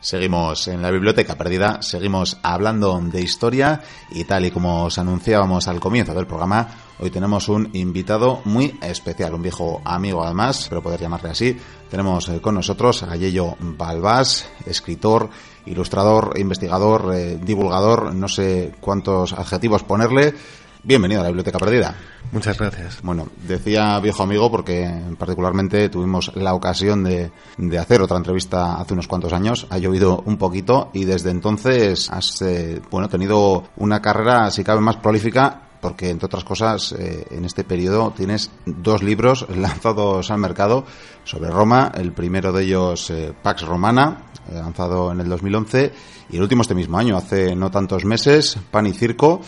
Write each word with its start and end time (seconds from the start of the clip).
Seguimos 0.00 0.66
en 0.68 0.80
la 0.80 0.90
biblioteca 0.90 1.36
perdida, 1.36 1.82
seguimos 1.82 2.38
hablando 2.42 2.98
de 3.02 3.20
historia 3.20 3.82
y 4.10 4.24
tal 4.24 4.46
y 4.46 4.50
como 4.50 4.84
os 4.84 4.96
anunciábamos 4.96 5.68
al 5.68 5.78
comienzo 5.78 6.14
del 6.14 6.26
programa, 6.26 6.68
hoy 7.00 7.10
tenemos 7.10 7.50
un 7.50 7.68
invitado 7.74 8.40
muy 8.46 8.78
especial, 8.80 9.34
un 9.34 9.42
viejo 9.42 9.82
amigo 9.84 10.24
además, 10.24 10.66
pero 10.70 10.82
poder 10.82 11.00
llamarle 11.00 11.28
así. 11.28 11.54
Tenemos 11.90 12.30
eh, 12.30 12.40
con 12.40 12.54
nosotros 12.54 13.02
a 13.02 13.14
Yello 13.14 13.56
Balbás, 13.60 14.48
escritor, 14.64 15.28
ilustrador, 15.66 16.32
investigador, 16.38 17.14
eh, 17.14 17.38
divulgador, 17.38 18.14
no 18.14 18.28
sé 18.28 18.72
cuántos 18.80 19.34
adjetivos 19.34 19.82
ponerle. 19.82 20.34
Bienvenido 20.82 21.20
a 21.20 21.24
la 21.24 21.28
Biblioteca 21.28 21.58
Perdida. 21.58 21.94
Muchas 22.32 22.56
gracias. 22.56 23.02
Bueno, 23.02 23.28
decía 23.46 24.00
viejo 24.00 24.22
amigo 24.22 24.50
porque 24.50 24.90
particularmente 25.18 25.90
tuvimos 25.90 26.34
la 26.36 26.54
ocasión 26.54 27.04
de, 27.04 27.30
de, 27.58 27.78
hacer 27.78 28.00
otra 28.00 28.16
entrevista 28.16 28.80
hace 28.80 28.94
unos 28.94 29.06
cuantos 29.06 29.34
años. 29.34 29.66
Ha 29.68 29.76
llovido 29.76 30.22
un 30.24 30.38
poquito 30.38 30.90
y 30.94 31.04
desde 31.04 31.30
entonces 31.30 32.08
has 32.10 32.40
eh, 32.40 32.80
bueno 32.90 33.10
tenido 33.10 33.64
una 33.76 34.00
carrera, 34.00 34.50
si 34.50 34.64
cabe, 34.64 34.80
más 34.80 34.96
prolífica 34.96 35.70
porque 35.80 36.10
entre 36.10 36.26
otras 36.26 36.44
cosas 36.44 36.92
eh, 36.92 37.26
en 37.30 37.44
este 37.44 37.64
periodo 37.64 38.12
tienes 38.16 38.50
dos 38.66 39.02
libros 39.02 39.46
lanzados 39.56 40.30
al 40.30 40.38
mercado 40.38 40.84
sobre 41.24 41.50
Roma, 41.50 41.92
el 41.94 42.12
primero 42.12 42.52
de 42.52 42.64
ellos 42.64 43.10
eh, 43.10 43.32
Pax 43.42 43.62
Romana, 43.62 44.24
eh, 44.50 44.54
lanzado 44.54 45.12
en 45.12 45.20
el 45.20 45.28
2011, 45.28 45.92
y 46.30 46.36
el 46.36 46.42
último 46.42 46.62
este 46.62 46.74
mismo 46.74 46.98
año, 46.98 47.16
hace 47.16 47.54
no 47.56 47.70
tantos 47.70 48.04
meses, 48.04 48.58
Pan 48.70 48.86
y 48.86 48.92
Circo, 48.92 49.40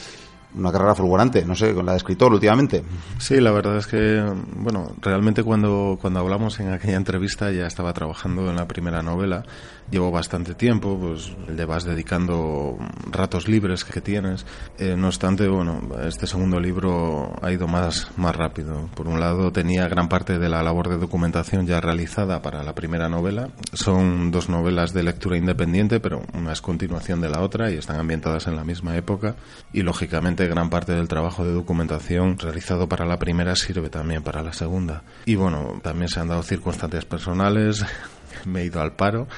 una 0.54 0.72
carrera 0.72 0.94
fulgurante, 0.94 1.44
no 1.44 1.54
sé, 1.54 1.74
con 1.74 1.86
la 1.86 1.92
de 1.92 1.98
escritor 1.98 2.32
últimamente. 2.32 2.82
Sí, 3.18 3.40
la 3.40 3.52
verdad 3.52 3.76
es 3.76 3.86
que, 3.86 4.22
bueno, 4.56 4.92
realmente 5.00 5.42
cuando, 5.42 5.98
cuando 6.00 6.20
hablamos 6.20 6.60
en 6.60 6.72
aquella 6.72 6.96
entrevista 6.96 7.50
ya 7.50 7.66
estaba 7.66 7.92
trabajando 7.92 8.48
en 8.50 8.56
la 8.56 8.66
primera 8.66 9.02
novela. 9.02 9.44
Llevo 9.90 10.10
bastante 10.10 10.54
tiempo, 10.54 10.98
pues 10.98 11.36
le 11.48 11.66
vas 11.66 11.84
dedicando 11.84 12.78
ratos 13.10 13.46
libres 13.48 13.84
que 13.84 14.00
tienes. 14.00 14.46
Eh, 14.78 14.94
no 14.96 15.08
obstante, 15.08 15.46
bueno, 15.48 15.82
este 16.06 16.26
segundo 16.26 16.58
libro 16.58 17.34
ha 17.42 17.52
ido 17.52 17.66
más, 17.66 18.10
más 18.16 18.34
rápido. 18.34 18.88
Por 18.94 19.08
un 19.08 19.20
lado, 19.20 19.52
tenía 19.52 19.88
gran 19.88 20.08
parte 20.08 20.38
de 20.38 20.48
la 20.48 20.62
labor 20.62 20.88
de 20.88 20.96
documentación 20.96 21.66
ya 21.66 21.80
realizada 21.80 22.40
para 22.40 22.62
la 22.62 22.74
primera 22.74 23.08
novela. 23.08 23.50
Son 23.74 24.30
dos 24.30 24.48
novelas 24.48 24.94
de 24.94 25.02
lectura 25.02 25.36
independiente, 25.36 26.00
pero 26.00 26.22
una 26.32 26.52
es 26.52 26.62
continuación 26.62 27.20
de 27.20 27.28
la 27.28 27.40
otra 27.40 27.70
y 27.70 27.76
están 27.76 28.00
ambientadas 28.00 28.46
en 28.46 28.56
la 28.56 28.64
misma 28.64 28.96
época. 28.96 29.36
Y 29.74 29.82
lógicamente, 29.82 30.41
gran 30.48 30.70
parte 30.70 30.92
del 30.92 31.08
trabajo 31.08 31.44
de 31.44 31.52
documentación 31.52 32.38
realizado 32.38 32.88
para 32.88 33.06
la 33.06 33.18
primera 33.18 33.56
sirve 33.56 33.90
también 33.90 34.22
para 34.22 34.42
la 34.42 34.52
segunda. 34.52 35.02
Y 35.26 35.34
bueno, 35.34 35.80
también 35.82 36.08
se 36.08 36.20
han 36.20 36.28
dado 36.28 36.42
circunstancias 36.42 37.04
personales, 37.04 37.84
me 38.44 38.62
he 38.62 38.64
ido 38.66 38.80
al 38.80 38.92
paro 38.92 39.28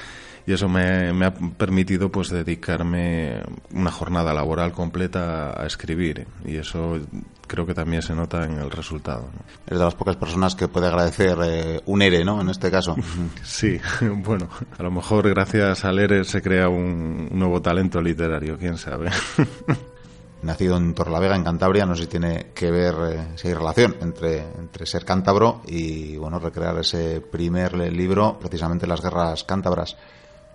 y 0.47 0.53
eso 0.53 0.69
me, 0.69 1.25
ha 1.25 1.33
permitido 1.33 2.11
pues 2.11 2.29
dedicarme 2.29 3.41
una 3.71 3.91
jornada 3.91 4.33
laboral 4.33 4.71
completa 4.71 5.59
a 5.59 5.65
escribir 5.65 6.27
y 6.45 6.57
eso 6.57 6.99
creo 7.47 7.65
que 7.65 7.73
también 7.73 8.01
se 8.01 8.13
nota 8.13 8.43
en 8.45 8.59
el 8.59 8.69
resultado. 8.69 9.29
Eres 9.65 9.79
de 9.79 9.85
las 9.85 9.95
pocas 9.95 10.15
personas 10.17 10.55
que 10.55 10.67
puede 10.67 10.87
agradecer 10.87 11.37
eh, 11.43 11.81
un 11.85 12.01
ERE, 12.01 12.23
¿no? 12.23 12.41
En 12.41 12.49
este 12.49 12.69
caso. 12.69 12.95
Sí, 13.43 13.79
bueno, 14.01 14.49
a 14.77 14.83
lo 14.83 14.91
mejor 14.91 15.29
gracias 15.29 15.85
al 15.85 15.99
ERE 15.99 16.23
se 16.23 16.41
crea 16.41 16.67
un 16.69 17.29
nuevo 17.31 17.61
talento 17.61 18.01
literario, 18.01 18.57
quién 18.57 18.77
sabe. 18.77 19.09
Nacido 20.45 20.77
en 20.77 20.93
Torlavega, 20.93 21.35
en 21.35 21.43
Cantabria, 21.43 21.85
no 21.85 21.95
sé 21.95 22.03
si 22.03 22.09
tiene 22.09 22.47
que 22.53 22.71
ver, 22.71 22.95
eh, 23.09 23.27
si 23.35 23.47
hay 23.47 23.53
relación 23.53 23.95
entre, 24.01 24.39
entre 24.39 24.85
ser 24.85 25.03
cántabro 25.03 25.61
y 25.67 26.15
bueno, 26.17 26.39
recrear 26.39 26.77
ese 26.79 27.21
primer 27.21 27.75
libro, 27.75 28.37
precisamente 28.39 28.87
las 28.87 29.01
guerras 29.01 29.43
cántabras. 29.43 29.97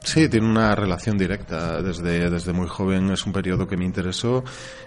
Sí, 0.03 0.29
tiene 0.31 0.47
una 0.47 0.75
relación 0.75 1.19
directa. 1.19 1.83
Desde, 1.83 2.31
desde 2.31 2.53
muy 2.53 2.69
joven 2.69 3.11
es 3.11 3.27
un 3.27 3.33
periodo 3.33 3.69
que 3.69 3.77
me 3.77 3.85
interesó. 3.85 4.43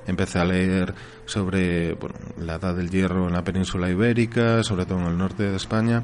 Empecé 0.07 0.39
a 0.39 0.45
leer 0.45 0.93
sobre 1.25 1.95
la 2.39 2.55
edad 2.55 2.75
del 2.75 2.89
hierro 2.89 3.27
en 3.27 3.33
la 3.33 3.43
península 3.43 3.89
ibérica, 3.89 4.63
sobre 4.63 4.85
todo 4.85 4.99
en 4.99 5.05
el 5.05 5.17
norte 5.17 5.43
de 5.43 5.55
España. 5.55 6.01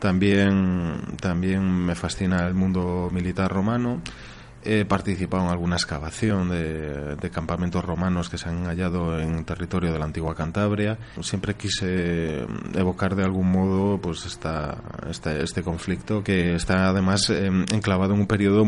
También, 0.00 1.16
también 1.20 1.62
me 1.62 1.94
fascina 1.94 2.46
el 2.46 2.54
mundo 2.54 3.08
militar 3.12 3.50
romano 3.52 4.00
He 4.64 4.84
participado 4.84 5.44
en 5.44 5.50
alguna 5.50 5.76
excavación 5.76 6.50
de, 6.50 7.30
campamentos 7.30 7.84
romanos 7.84 8.28
que 8.28 8.38
se 8.38 8.48
han 8.48 8.64
hallado 8.64 9.18
en 9.20 9.44
territorio 9.44 9.92
de 9.92 9.98
la 9.98 10.04
antigua 10.04 10.34
Cantabria. 10.34 10.98
Siempre 11.20 11.54
quise 11.54 12.44
evocar 12.74 13.14
de 13.14 13.24
algún 13.24 13.50
modo 13.52 14.00
pues 14.00 14.26
esta, 14.26 14.78
este, 15.08 15.42
este 15.42 15.62
conflicto 15.62 16.24
que 16.24 16.54
está 16.54 16.88
además 16.88 17.30
em, 17.30 17.64
enclavado 17.72 18.14
en 18.14 18.20
un 18.20 18.26
periodo 18.26 18.64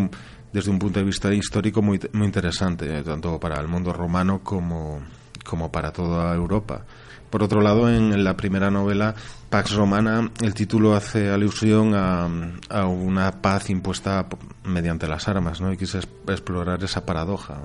desde 0.53 0.71
un 0.71 0.79
punto 0.79 1.00
de 1.00 1.05
vista 1.05 1.33
histórico 1.34 1.83
muy, 1.83 2.00
muy 2.12 2.27
interesante, 2.27 3.03
tanto 3.03 3.39
para 3.41 3.61
el 3.61 3.69
mundo 3.69 3.93
romano 3.93 4.41
como, 4.43 5.00
como 5.45 5.73
para 5.73 5.93
toda 5.93 6.34
Europa. 6.34 6.84
Por 7.31 7.45
otro 7.45 7.61
lado, 7.61 7.89
en 7.89 8.25
la 8.25 8.37
primera 8.37 8.73
novela, 8.73 9.15
Pax 9.51 9.75
Romana, 9.75 10.31
el 10.43 10.53
título 10.53 10.95
hace 10.95 11.31
alusión 11.31 11.95
a, 11.95 12.29
una 12.87 13.41
paz 13.41 13.71
impuesta 13.71 14.27
mediante 14.65 15.07
las 15.07 15.29
armas, 15.29 15.61
¿no? 15.61 15.73
Y 15.73 15.77
quise 15.77 15.99
explorar 15.99 16.83
esa 16.83 17.07
paradoja, 17.07 17.61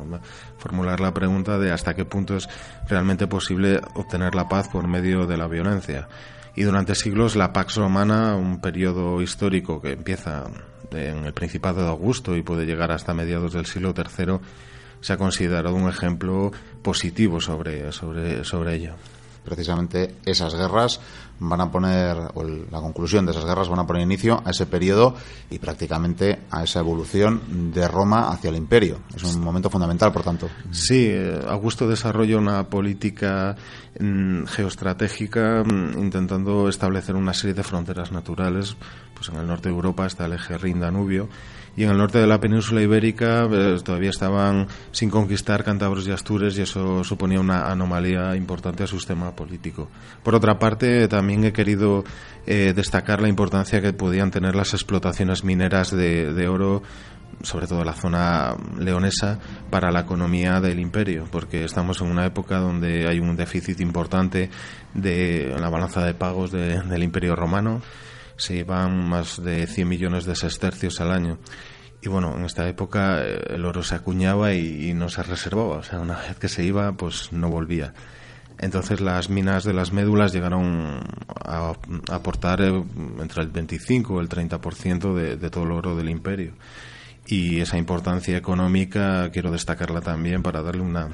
formular 0.60 1.00
la 1.00 1.14
pregunta 1.14 1.58
de 1.58 1.72
hasta 1.72 1.96
qué 1.96 2.06
punto 2.06 2.36
es 2.36 2.48
realmente 2.88 3.26
posible 3.28 3.82
obtener 3.96 4.36
la 4.36 4.48
paz 4.48 4.68
por 4.68 4.88
medio 4.88 5.26
de 5.26 5.38
la 5.38 5.48
violencia. 5.48 6.08
Y 6.56 6.64
durante 6.64 6.94
siglos 6.94 7.36
la 7.36 7.52
Pax 7.52 7.76
Romana, 7.76 8.36
un 8.36 8.62
periodo 8.62 9.22
histórico 9.22 9.82
que 9.82 9.94
empieza 9.94 10.46
en 10.92 11.26
el 11.26 11.34
Principado 11.34 11.82
de 11.82 11.90
Augusto 11.90 12.36
y 12.36 12.44
puede 12.44 12.66
llegar 12.66 12.92
hasta 12.92 13.14
mediados 13.14 13.54
del 13.54 13.66
siglo 13.66 13.94
III, 13.96 14.40
se 15.02 15.14
ha 15.14 15.18
considerado 15.18 15.76
un 15.76 15.90
ejemplo 15.90 16.52
positivo 16.82 17.42
sobre, 17.42 17.92
sobre, 17.92 18.44
sobre 18.44 18.76
ello 18.76 18.96
precisamente 19.46 20.16
esas 20.26 20.56
guerras 20.56 21.00
van 21.40 21.62
a 21.62 21.72
poner, 21.72 22.18
o 22.34 22.44
la 22.44 22.80
conclusión 22.80 23.26
de 23.26 23.32
esas 23.32 23.46
guerras 23.46 23.68
van 23.68 23.80
a 23.80 23.88
poner 23.88 24.04
inicio 24.04 24.42
a 24.46 24.52
ese 24.52 24.66
periodo 24.66 25.16
y 25.50 25.60
prácticamente 25.60 26.40
a 26.50 26.64
esa 26.64 26.80
evolución 26.80 27.72
de 27.74 27.88
Roma 27.88 28.30
hacia 28.30 28.50
el 28.50 28.56
imperio. 28.56 29.00
Es 29.14 29.24
un 29.24 29.42
momento 29.42 29.70
fundamental, 29.70 30.12
por 30.12 30.24
tanto. 30.24 30.50
Sí, 30.72 31.08
eh, 31.10 31.42
Augusto 31.48 31.88
desarrolla 31.88 32.38
una 32.38 32.70
política 32.70 33.56
mm, 34.00 34.46
geoestratégica 34.46 35.64
mm, 35.64 36.00
intentando 36.00 36.70
establecer 36.70 37.16
una 37.16 37.34
serie 37.34 37.54
de 37.54 37.64
fronteras 37.64 38.12
naturales. 38.12 38.76
Pues 39.14 39.30
en 39.30 39.36
el 39.36 39.48
norte 39.48 39.70
de 39.70 39.76
Europa 39.76 40.06
está 40.06 40.26
el 40.26 40.34
eje 40.34 40.58
Rin-Danubio 40.58 41.30
y 41.78 41.84
en 41.84 41.90
el 41.90 41.98
norte 41.98 42.20
de 42.20 42.28
la 42.28 42.40
península 42.40 42.82
ibérica 42.82 43.48
eh, 43.52 43.78
todavía 43.84 44.10
estaban 44.10 44.68
sin 44.92 45.10
conquistar 45.10 45.64
cántabros 45.64 46.08
y 46.08 46.12
astures 46.12 46.58
y 46.58 46.62
eso 46.62 47.04
suponía 47.04 47.40
una 47.40 47.70
anomalía 47.70 48.36
importante 48.36 48.84
a 48.84 48.88
su 48.88 48.98
sistema 48.98 49.36
político. 49.36 49.90
Por 50.24 50.36
otra 50.36 50.58
parte, 50.58 51.08
también 51.08 51.44
he 51.44 51.54
querido 51.54 52.04
eh, 52.46 52.74
destacar 52.76 53.22
la 53.22 53.28
importancia 53.28 53.82
que 53.82 53.94
podían 53.94 54.32
tener 54.32 54.56
las 54.56 54.74
explotaciones 54.74 55.44
mineras 55.44 55.92
de, 55.92 56.34
de 56.34 56.48
oro 56.48 56.82
sobre 57.42 57.68
todo 57.68 57.84
la 57.84 57.94
zona 57.94 58.56
leonesa, 58.80 59.40
para 59.70 59.92
la 59.92 60.02
economía 60.02 60.62
del 60.62 60.80
imperio, 60.80 61.26
porque 61.32 61.66
estamos 61.66 62.02
en 62.02 62.08
una 62.08 62.26
época 62.26 62.58
donde 62.58 63.08
hay 63.08 63.20
un 63.20 63.36
déficit 63.36 63.82
importante 63.82 64.50
de 64.94 65.54
la 65.60 65.70
balanza 65.70 66.06
de 66.06 66.14
pagos 66.14 66.52
del 66.52 67.04
imperio 67.04 67.36
romano 67.36 67.82
se 68.38 68.56
iban 68.56 69.08
más 69.08 69.44
de 69.44 69.68
100 69.68 69.88
millones 69.88 70.26
de 70.26 70.36
sestercios 70.36 71.02
al 71.02 71.12
año. 71.12 71.38
Y 72.02 72.10
bueno, 72.10 72.36
en 72.38 72.46
esta 72.46 72.68
época 72.68 73.24
eh, 73.24 73.42
el 73.50 73.66
oro 73.66 73.84
se 73.84 73.96
acuñaba 73.96 74.54
y, 74.54 74.94
no 74.94 75.10
se 75.10 75.24
reservaba, 75.24 75.78
o 75.78 75.84
sea, 75.84 76.00
una 76.00 76.20
vez 76.20 76.38
que 76.38 76.50
se 76.50 76.64
iba, 76.64 76.92
pues 76.94 77.32
no 77.32 77.50
volvía. 77.50 77.94
Entonces 78.58 79.02
las 79.02 79.30
minas 79.30 79.64
de 79.64 79.74
las 79.74 79.92
médulas 79.92 80.32
llegaron 80.32 81.02
a, 81.44 81.74
aportar 82.12 82.62
eh, 82.62 82.84
entre 83.20 83.44
el 83.44 83.50
25 83.50 84.18
y 84.18 84.24
el 84.24 84.30
30% 84.30 85.14
de, 85.14 85.36
de 85.36 85.50
todo 85.50 85.64
el 85.64 85.72
oro 85.72 85.96
del 85.96 86.10
imperio 86.10 86.54
y 87.28 87.60
esa 87.60 87.78
importancia 87.78 88.38
económica 88.38 89.30
quiero 89.32 89.52
destacarla 89.52 90.02
también 90.02 90.44
para 90.44 90.62
darle 90.62 90.82
una, 90.82 91.10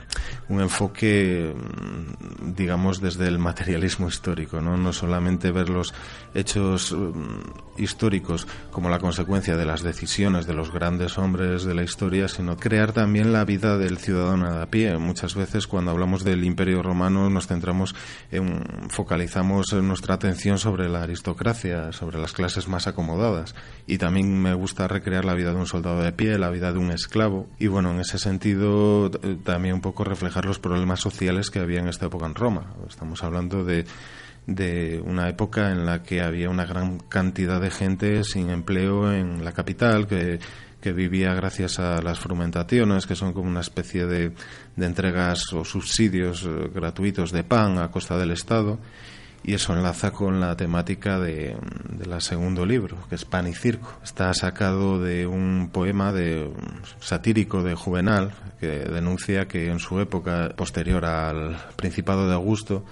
un 0.50 0.62
enfoque, 0.62 1.54
mm, 1.56 2.54
digamos, 2.54 3.00
desde 3.00 3.28
el 3.28 3.40
materialismo 3.40 4.08
histórico, 4.08 4.60
¿no? 4.60 4.78
no 4.78 4.92
solamente 4.94 5.52
ver 5.52 5.70
los 5.70 5.94
hechos 6.34 6.94
mm, 6.94 7.82
históricos 7.82 8.48
como 8.72 8.90
la 8.90 9.00
consecuencia 9.00 9.56
de 9.56 9.66
las 9.66 9.84
decisiones 9.84 10.46
de 10.48 10.54
los 10.54 10.72
grandes 10.72 11.18
hombres 11.18 11.64
de 11.64 11.76
la 11.76 11.84
historia, 11.84 12.28
sino 12.28 12.58
crear 12.58 12.92
también 12.92 13.32
la 13.32 13.46
vida 13.46 13.78
del 13.78 13.98
ciudadano 13.98 14.54
de 14.54 14.62
a 14.62 14.66
pie. 14.70 14.98
Muchas 14.98 15.36
veces 15.36 15.68
cuando 15.68 15.92
hablamos 15.92 16.24
del 16.24 16.44
Imperio 16.44 16.84
Romano 16.84 17.30
nos 17.30 17.48
centramos 17.48 17.96
en, 18.32 18.64
focalizamos 18.90 19.74
nuestra 19.74 20.16
atención 20.16 20.58
sobre 20.58 20.90
la 20.90 21.04
aristocracia, 21.04 21.92
sobre 21.94 22.20
las 22.20 22.34
clases 22.34 22.68
más 22.68 22.88
acomodadas 22.88 23.56
y 23.88 23.98
también 23.98 24.42
me 24.42 24.54
gusta 24.54 24.88
recrear 24.88 25.26
la 25.26 25.34
vida 25.34 25.52
de 25.52 25.58
un 25.58 25.68
soldado 25.68 26.01
de 26.02 26.12
pie, 26.12 26.38
la 26.38 26.50
vida 26.50 26.72
de 26.72 26.80
un 26.80 26.92
esclavo. 26.92 27.48
Y 27.60 27.68
bueno, 27.68 27.92
en 27.92 28.00
ese 28.00 28.18
sentido 28.18 29.12
eh, 29.24 29.38
también 29.44 29.76
un 29.76 29.82
poco 29.82 30.04
reflejar 30.04 30.46
los 30.46 30.60
problemas 30.60 31.00
sociales 31.00 31.50
que 31.50 31.60
había 31.60 31.80
en 31.80 31.88
esta 31.88 32.08
época 32.08 32.26
en 32.26 32.36
Roma. 32.36 32.74
Estamos 32.88 33.24
hablando 33.24 33.64
de, 33.64 33.86
de 34.48 35.02
una 35.06 35.30
época 35.30 35.72
en 35.72 35.86
la 35.86 36.04
que 36.04 36.22
había 36.22 36.50
una 36.50 36.66
gran 36.66 37.00
cantidad 37.00 37.62
de 37.62 37.72
gente 37.72 38.24
sin 38.24 38.50
empleo 38.50 39.12
en 39.12 39.44
la 39.44 39.52
capital, 39.52 40.08
que 40.08 40.40
que 40.82 40.92
vivía 40.92 41.34
gracias 41.36 41.80
a 41.80 42.02
las 42.02 42.20
frumentaciones, 42.20 43.06
que 43.06 43.16
son 43.16 43.34
como 43.34 43.48
una 43.48 43.62
especie 43.62 44.08
de, 44.08 44.34
de 44.76 44.86
entregas 44.86 45.54
o 45.54 45.64
subsidios 45.64 46.44
eh, 46.44 46.72
gratuitos 46.74 47.32
de 47.32 47.44
pan 47.44 47.78
a 47.78 47.92
costa 47.92 48.18
del 48.18 48.32
Estado 48.32 48.80
y 49.44 49.56
eso 49.56 49.74
enlaza 49.74 50.12
con 50.12 50.40
la 50.40 50.56
temática 50.56 51.20
de, 51.20 51.58
la 52.06 52.20
segundo 52.20 52.66
libro, 52.66 52.98
que 53.10 53.16
es 53.16 53.26
Pan 53.26 53.48
y 53.48 53.54
Circo. 53.54 54.00
Está 54.04 54.34
sacado 54.34 55.02
de 55.02 55.26
un 55.26 55.70
poema 55.72 56.12
de 56.12 56.52
satírico 57.00 57.64
de 57.64 57.76
Juvenal 57.76 58.32
que 58.60 58.68
denuncia 58.68 59.48
que 59.48 59.70
en 59.70 59.80
su 59.80 60.00
época 60.00 60.54
posterior 60.56 61.06
al 61.06 61.58
Principado 61.76 62.28
de 62.28 62.36
Augusto, 62.36 62.86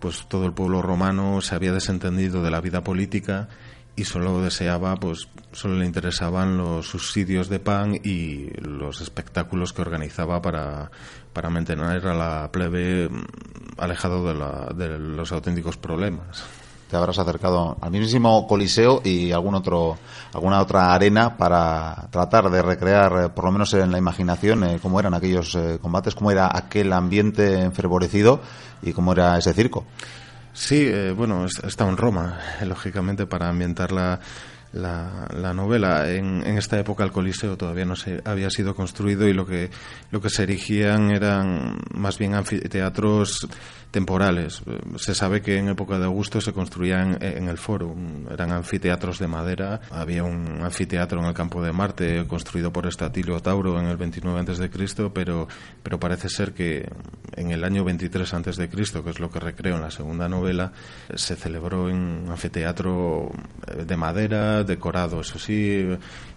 pues 0.00 0.26
todo 0.28 0.46
el 0.46 0.52
pueblo 0.52 0.82
romano 0.82 1.40
se 1.40 1.54
había 1.54 1.72
desentendido 1.72 2.42
de 2.42 2.50
la 2.50 2.60
vida 2.60 2.82
política 2.82 3.48
y 3.94 4.04
solo 4.04 4.40
deseaba, 4.40 4.96
pues 4.96 5.28
solo 5.52 5.76
le 5.76 5.84
interesaban 5.84 6.56
los 6.56 6.88
subsidios 6.88 7.48
de 7.48 7.60
pan 7.60 7.94
y 7.94 8.48
los 8.60 9.00
espectáculos 9.00 9.72
que 9.72 9.82
organizaba 9.82 10.40
para, 10.40 10.90
para 11.32 11.50
mantener 11.50 12.06
a 12.06 12.14
la 12.14 12.50
plebe 12.50 13.10
alejado 13.76 14.26
de, 14.26 14.34
la, 14.34 14.72
de 14.74 14.98
los 14.98 15.32
auténticos 15.32 15.76
problemas. 15.76 16.44
Te 16.92 16.96
habrás 16.98 17.18
acercado 17.18 17.78
al 17.80 17.90
mismísimo 17.90 18.46
Coliseo 18.46 19.00
y 19.02 19.32
algún 19.32 19.54
otro, 19.54 19.96
alguna 20.34 20.60
otra 20.60 20.92
arena 20.92 21.38
para 21.38 22.08
tratar 22.10 22.50
de 22.50 22.60
recrear, 22.60 23.12
eh, 23.24 23.28
por 23.30 23.44
lo 23.46 23.52
menos 23.52 23.72
en 23.72 23.90
la 23.90 23.96
imaginación, 23.96 24.64
eh, 24.64 24.78
cómo 24.80 25.00
eran 25.00 25.14
aquellos 25.14 25.54
eh, 25.54 25.78
combates, 25.80 26.14
cómo 26.14 26.30
era 26.30 26.50
aquel 26.54 26.92
ambiente 26.92 27.60
enfervorecido 27.60 28.40
y 28.82 28.92
cómo 28.92 29.12
era 29.12 29.38
ese 29.38 29.54
circo. 29.54 29.86
Sí, 30.54 30.86
eh, 30.86 31.12
bueno, 31.12 31.46
está 31.46 31.88
en 31.88 31.96
Roma, 31.96 32.38
lógicamente, 32.64 33.26
para 33.26 33.48
ambientar 33.48 33.90
la, 33.90 34.20
la, 34.72 35.52
novela. 35.54 36.10
En, 36.10 36.46
en, 36.46 36.58
esta 36.58 36.78
época 36.78 37.04
el 37.04 37.12
Coliseo 37.12 37.56
todavía 37.56 37.84
no 37.84 37.96
se 37.96 38.20
había 38.24 38.50
sido 38.50 38.74
construido 38.74 39.28
y 39.28 39.32
lo 39.32 39.46
que, 39.46 39.70
lo 40.10 40.20
que 40.20 40.30
se 40.30 40.44
erigían 40.44 41.10
eran 41.10 41.78
más 41.94 42.18
bien 42.18 42.34
anfiteatros 42.34 43.46
temporales. 43.92 44.62
Se 44.96 45.14
sabe 45.14 45.42
que 45.42 45.58
en 45.58 45.68
época 45.68 45.98
de 45.98 46.06
Augusto 46.06 46.40
se 46.40 46.52
construían 46.52 47.18
en 47.20 47.48
el 47.48 47.58
foro, 47.58 47.94
eran 48.30 48.50
anfiteatros 48.50 49.18
de 49.18 49.28
madera. 49.28 49.82
Había 49.90 50.24
un 50.24 50.62
anfiteatro 50.62 51.20
en 51.20 51.26
el 51.26 51.34
campo 51.34 51.62
de 51.62 51.72
Marte 51.72 52.26
construido 52.26 52.72
por 52.72 52.86
Estatilio 52.86 53.40
Tauro 53.40 53.78
en 53.78 53.86
el 53.86 53.98
29 53.98 54.40
antes 54.40 54.58
de 54.58 54.70
Cristo, 54.70 55.12
pero 55.12 55.46
pero 55.82 56.00
parece 56.00 56.28
ser 56.28 56.54
que 56.54 56.88
en 57.36 57.50
el 57.50 57.64
año 57.64 57.84
23 57.84 58.32
antes 58.34 58.56
de 58.56 58.68
Cristo, 58.68 59.04
que 59.04 59.10
es 59.10 59.20
lo 59.20 59.30
que 59.30 59.40
recreo 59.40 59.76
en 59.76 59.82
la 59.82 59.90
segunda 59.90 60.28
novela, 60.28 60.72
se 61.14 61.36
celebró 61.36 61.88
en 61.88 61.96
un 61.96 62.30
anfiteatro 62.30 63.30
de 63.86 63.96
madera, 63.96 64.61
decorado, 64.64 65.20
eso 65.20 65.38
sí, 65.38 65.86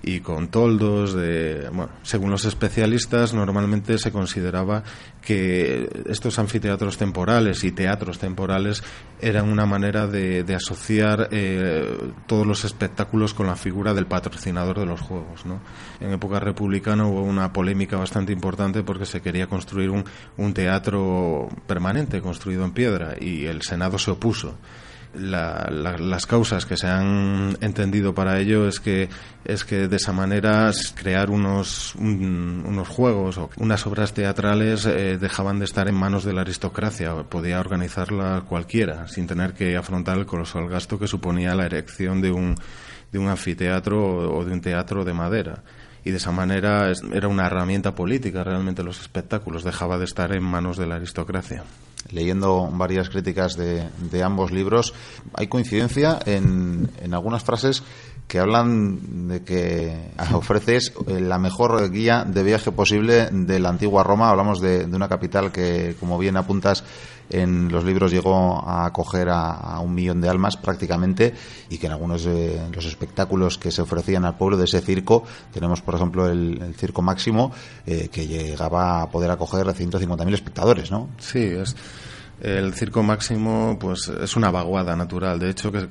y 0.04 0.20
con 0.20 0.50
toldos 0.50 1.14
de, 1.14 1.70
bueno, 1.74 1.92
según 2.04 2.30
los 2.30 2.46
especialistas 2.46 3.34
normalmente 3.34 3.98
se 3.98 4.12
consideraba 4.12 4.84
que 5.22 5.90
estos 6.08 6.38
anfiteatros 6.38 6.98
temporales 6.98 7.64
y 7.64 7.72
teatros 7.72 8.20
temporales 8.20 8.84
eran 9.20 9.50
una 9.50 9.66
manera 9.66 10.06
de, 10.06 10.46
asociar 10.56 11.30
eh, 11.32 11.98
todos 12.28 12.46
los 12.46 12.64
espectáculos 12.64 13.34
con 13.34 13.48
la 13.48 13.56
figura 13.56 13.94
del 13.94 14.06
patrocinador 14.06 14.80
de 14.80 14.86
los 14.86 15.02
juegos. 15.02 15.46
¿no? 15.46 15.60
En 16.00 16.12
época 16.12 16.40
republicana 16.40 17.08
hubo 17.08 17.22
una 17.24 17.52
polémica 17.52 17.98
bastante 17.98 18.32
importante 18.32 18.84
porque 18.84 19.06
se 19.06 19.22
quería 19.22 19.48
construir 19.48 19.90
un, 19.90 20.06
un 20.38 20.54
teatro 20.54 21.50
permanente 21.66 22.22
construido 22.22 22.64
en 22.64 22.72
piedra 22.72 23.16
y 23.20 23.46
el 23.46 23.64
Senado 23.64 23.98
se 23.98 24.12
opuso 24.12 24.56
las 25.18 26.26
causas 26.26 26.66
que 26.66 26.78
se 26.78 26.88
han 26.88 27.58
entendido 27.62 28.14
para 28.14 28.40
ello 28.40 28.68
es 28.68 28.80
que 28.80 29.10
es 29.44 29.64
que 29.64 29.88
de 29.88 29.96
esa 29.96 30.12
manera 30.12 30.72
crear 30.96 31.30
unos 31.30 31.96
unos 31.96 32.88
juegos 32.88 33.38
o 33.38 33.50
unas 33.58 33.86
obras 33.86 34.14
teatrales 34.14 34.86
eh, 34.86 35.18
dejaban 35.18 35.60
de 35.60 35.66
estar 35.66 35.88
en 35.88 35.96
manos 35.96 36.24
de 36.24 36.34
la 36.34 36.42
aristocracia. 36.42 37.14
Podía 37.30 37.60
organizarla 37.60 38.44
cualquiera 38.48 39.08
sin 39.08 39.28
tener 39.28 39.54
que 39.54 39.78
afrontar 39.78 40.18
el 40.18 40.26
colosal 40.26 40.68
gasto 40.68 41.00
que 41.00 41.08
suponía 41.08 41.56
la 41.56 41.66
erección 41.66 42.22
de 42.22 42.32
un 42.32 42.56
de 43.12 43.20
un 43.20 43.28
anfiteatro 43.28 44.36
o 44.36 44.44
de 44.44 44.52
un 44.52 44.62
teatro 44.62 45.06
de 45.06 45.14
madera. 45.14 45.64
Y 46.04 46.12
de 46.12 46.18
esa 46.18 46.32
manera 46.32 46.92
era 47.14 47.28
una 47.28 47.48
herramienta 47.48 47.96
política 47.96 48.44
realmente 48.44 48.84
los 48.84 49.00
espectáculos 49.00 49.64
dejaba 49.64 49.98
de 49.98 50.06
estar 50.06 50.36
en 50.36 50.44
manos 50.44 50.78
de 50.78 50.88
la 50.88 50.96
aristocracia 50.96 51.64
leyendo 52.12 52.70
varias 52.72 53.10
críticas 53.10 53.56
de, 53.56 53.90
de 54.12 54.24
ambos 54.24 54.52
libros, 54.52 54.94
hay 55.34 55.48
coincidencia 55.48 56.20
en, 56.26 56.90
en 57.02 57.14
algunas 57.14 57.44
frases 57.44 57.84
que 58.28 58.40
hablan 58.40 59.28
de 59.28 59.44
que 59.44 60.12
ofreces 60.34 60.94
la 61.08 61.38
mejor 61.38 61.92
guía 61.92 62.24
de 62.26 62.44
viaje 62.44 62.72
posible 62.72 63.30
de 63.32 63.60
la 63.60 63.70
antigua 63.70 64.04
Roma. 64.04 64.30
Hablamos 64.30 64.62
de, 64.62 64.88
de 64.88 64.96
una 64.96 65.10
capital 65.10 65.52
que, 65.52 65.96
como 66.00 66.18
bien 66.18 66.38
apuntas 66.38 66.84
en 67.30 67.72
los 67.72 67.84
libros, 67.84 68.12
llegó 68.12 68.64
a 68.68 68.86
acoger 68.86 69.30
a, 69.30 69.80
un 69.80 69.94
millón 69.94 70.22
de 70.22 70.30
almas 70.30 70.58
prácticamente 70.58 71.34
y 71.70 71.78
que 71.78 71.88
en 71.88 71.94
algunos 71.94 72.24
de 72.24 72.62
los 72.74 72.86
espectáculos 72.86 73.58
que 73.58 73.72
se 73.72 73.82
ofrecían 73.82 74.26
al 74.26 74.38
pueblo 74.38 74.58
de 74.58 74.66
ese 74.66 74.82
circo, 74.82 75.24
tenemos 75.54 75.82
por 75.82 75.96
ejemplo 75.96 76.28
el, 76.28 76.74
Circo 76.76 77.02
Máximo, 77.02 77.52
eh, 77.86 78.10
que 78.12 78.28
llegaba 78.28 79.02
a 79.02 79.10
poder 79.10 79.32
acoger 79.32 79.68
a 79.68 79.74
150.000 79.74 80.34
espectadores, 80.34 80.92
¿no? 80.92 81.10
Sí, 81.20 81.40
es 81.40 81.76
el 82.42 82.74
circo 82.74 83.02
máximo 83.02 83.78
pues 83.80 84.10
es 84.10 84.36
una 84.36 84.52
vaguada 84.52 84.94
natural 84.94 85.40
de 85.40 85.52
hecho 85.52 85.72
que 85.72 85.88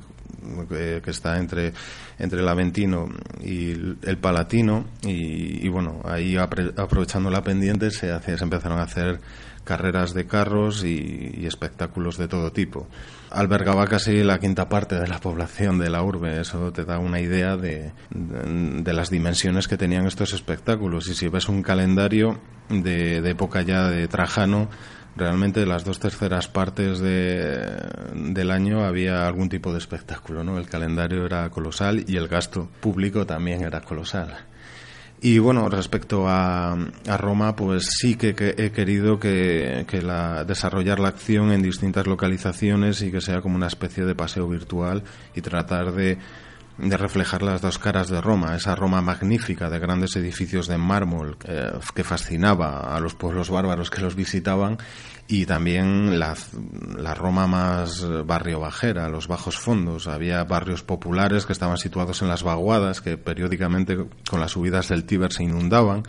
que, 0.69 1.11
está 1.11 1.39
entre, 1.39 1.73
entre 2.19 2.41
el 2.41 2.49
Aventino 2.49 3.09
y 3.43 3.71
el 3.71 4.19
Palatino 4.21 4.85
y, 5.03 5.69
bueno, 5.69 6.01
ahí 6.05 6.37
aprovechando 6.37 7.31
la 7.31 7.43
pendiente 7.43 7.91
se, 7.91 8.11
hace, 8.13 8.37
se 8.37 8.45
empezaron 8.45 8.79
a 8.79 8.83
hacer 8.83 9.21
carreras 9.65 10.15
de 10.15 10.27
carros 10.27 10.85
y, 10.85 11.47
espectáculos 11.47 12.17
de 12.19 12.29
todo 12.29 12.53
tipo. 12.53 12.87
Albergaba 13.31 13.87
casi 13.87 14.23
la 14.23 14.39
quinta 14.39 14.69
parte 14.69 14.99
de 14.99 15.09
la 15.09 15.19
población 15.19 15.79
de 15.79 15.91
la 15.91 16.03
urbe, 16.03 16.41
eso 16.41 16.73
te 16.73 16.85
da 16.85 16.99
una 16.99 17.21
idea 17.21 17.57
de, 17.57 17.93
de, 18.11 18.93
las 18.93 19.11
dimensiones 19.11 19.67
que 19.67 19.77
tenían 19.77 20.07
estos 20.07 20.33
espectáculos. 20.33 21.09
Y 21.09 21.15
si 21.15 21.29
ves 21.29 21.49
un 21.49 21.63
calendario 21.63 22.41
de, 22.69 23.21
de 23.21 23.31
época 23.31 23.63
ya 23.63 23.89
de 23.89 24.07
Trajano, 24.09 24.69
realmente 25.17 25.67
las 25.67 25.85
dos 25.85 26.01
terceras 26.01 26.49
partes 26.49 26.99
de, 26.99 27.77
del 28.15 28.51
año 28.51 28.85
había 28.85 29.27
algún 29.27 29.49
tipo 29.49 29.73
de 29.73 29.79
espectáculo, 29.79 30.45
¿no? 30.45 30.59
El 30.59 30.69
calendario 30.69 31.27
era 31.27 31.49
colosal 31.51 32.05
y 32.07 32.17
el 32.17 32.29
gasto 32.29 32.69
público 32.81 33.27
también 33.27 33.63
era 33.63 33.81
colosal. 33.81 34.47
Y 35.25 35.39
bueno, 35.39 35.71
respecto 35.71 36.29
a, 36.29 36.77
Roma, 37.17 37.57
pues 37.57 37.87
sí 37.99 38.15
que, 38.15 38.35
he 38.59 38.73
querido 38.73 39.19
que, 39.19 39.87
que 39.89 40.03
la, 40.03 40.45
desarrollar 40.45 41.01
la 41.01 41.09
acción 41.09 41.51
en 41.51 41.63
distintas 41.63 42.07
localizaciones 42.07 43.01
y 43.01 43.11
que 43.11 43.23
sea 43.23 43.41
como 43.41 43.57
una 43.57 43.69
especie 43.69 44.05
de 44.05 44.15
paseo 44.15 44.47
virtual 44.47 45.03
y 45.35 45.41
tratar 45.41 45.93
de 45.93 46.19
de 46.79 46.97
reflejar 46.97 47.43
las 47.43 47.61
dos 47.61 47.79
caras 47.79 48.09
de 48.09 48.21
Roma, 48.21 48.57
esa 48.57 48.75
Roma 48.75 49.01
magnífica 49.01 49.71
de 49.71 49.79
grandes 49.79 50.17
edificios 50.17 50.67
de 50.67 50.77
mármol 50.77 51.37
eh, 51.45 51.73
que 51.95 52.03
fascinaba 52.05 52.95
a 52.95 53.01
los 53.01 53.15
pueblos 53.15 53.51
bárbaros 53.51 53.91
que 53.91 54.01
los 54.01 54.17
visitaban 54.17 54.79
y 55.29 55.47
también 55.47 56.19
la, 56.19 56.35
la, 56.99 57.15
Roma 57.15 57.47
más 57.47 58.05
barrio 58.27 58.61
bajera, 58.61 59.09
los 59.09 59.29
bajos 59.29 59.59
fondos. 59.59 60.07
Había 60.07 60.45
barrios 60.45 60.83
populares 60.83 61.47
que 61.47 61.53
estaban 61.53 61.79
situados 61.79 62.21
en 62.23 62.29
las 62.29 62.43
vaguadas 62.43 63.01
que 63.01 63.17
periódicamente 63.17 63.97
con 64.29 64.41
las 64.41 64.53
subidas 64.53 64.89
del 64.89 65.05
Tíber 65.05 65.33
se 65.33 65.45
inundaban 65.45 66.03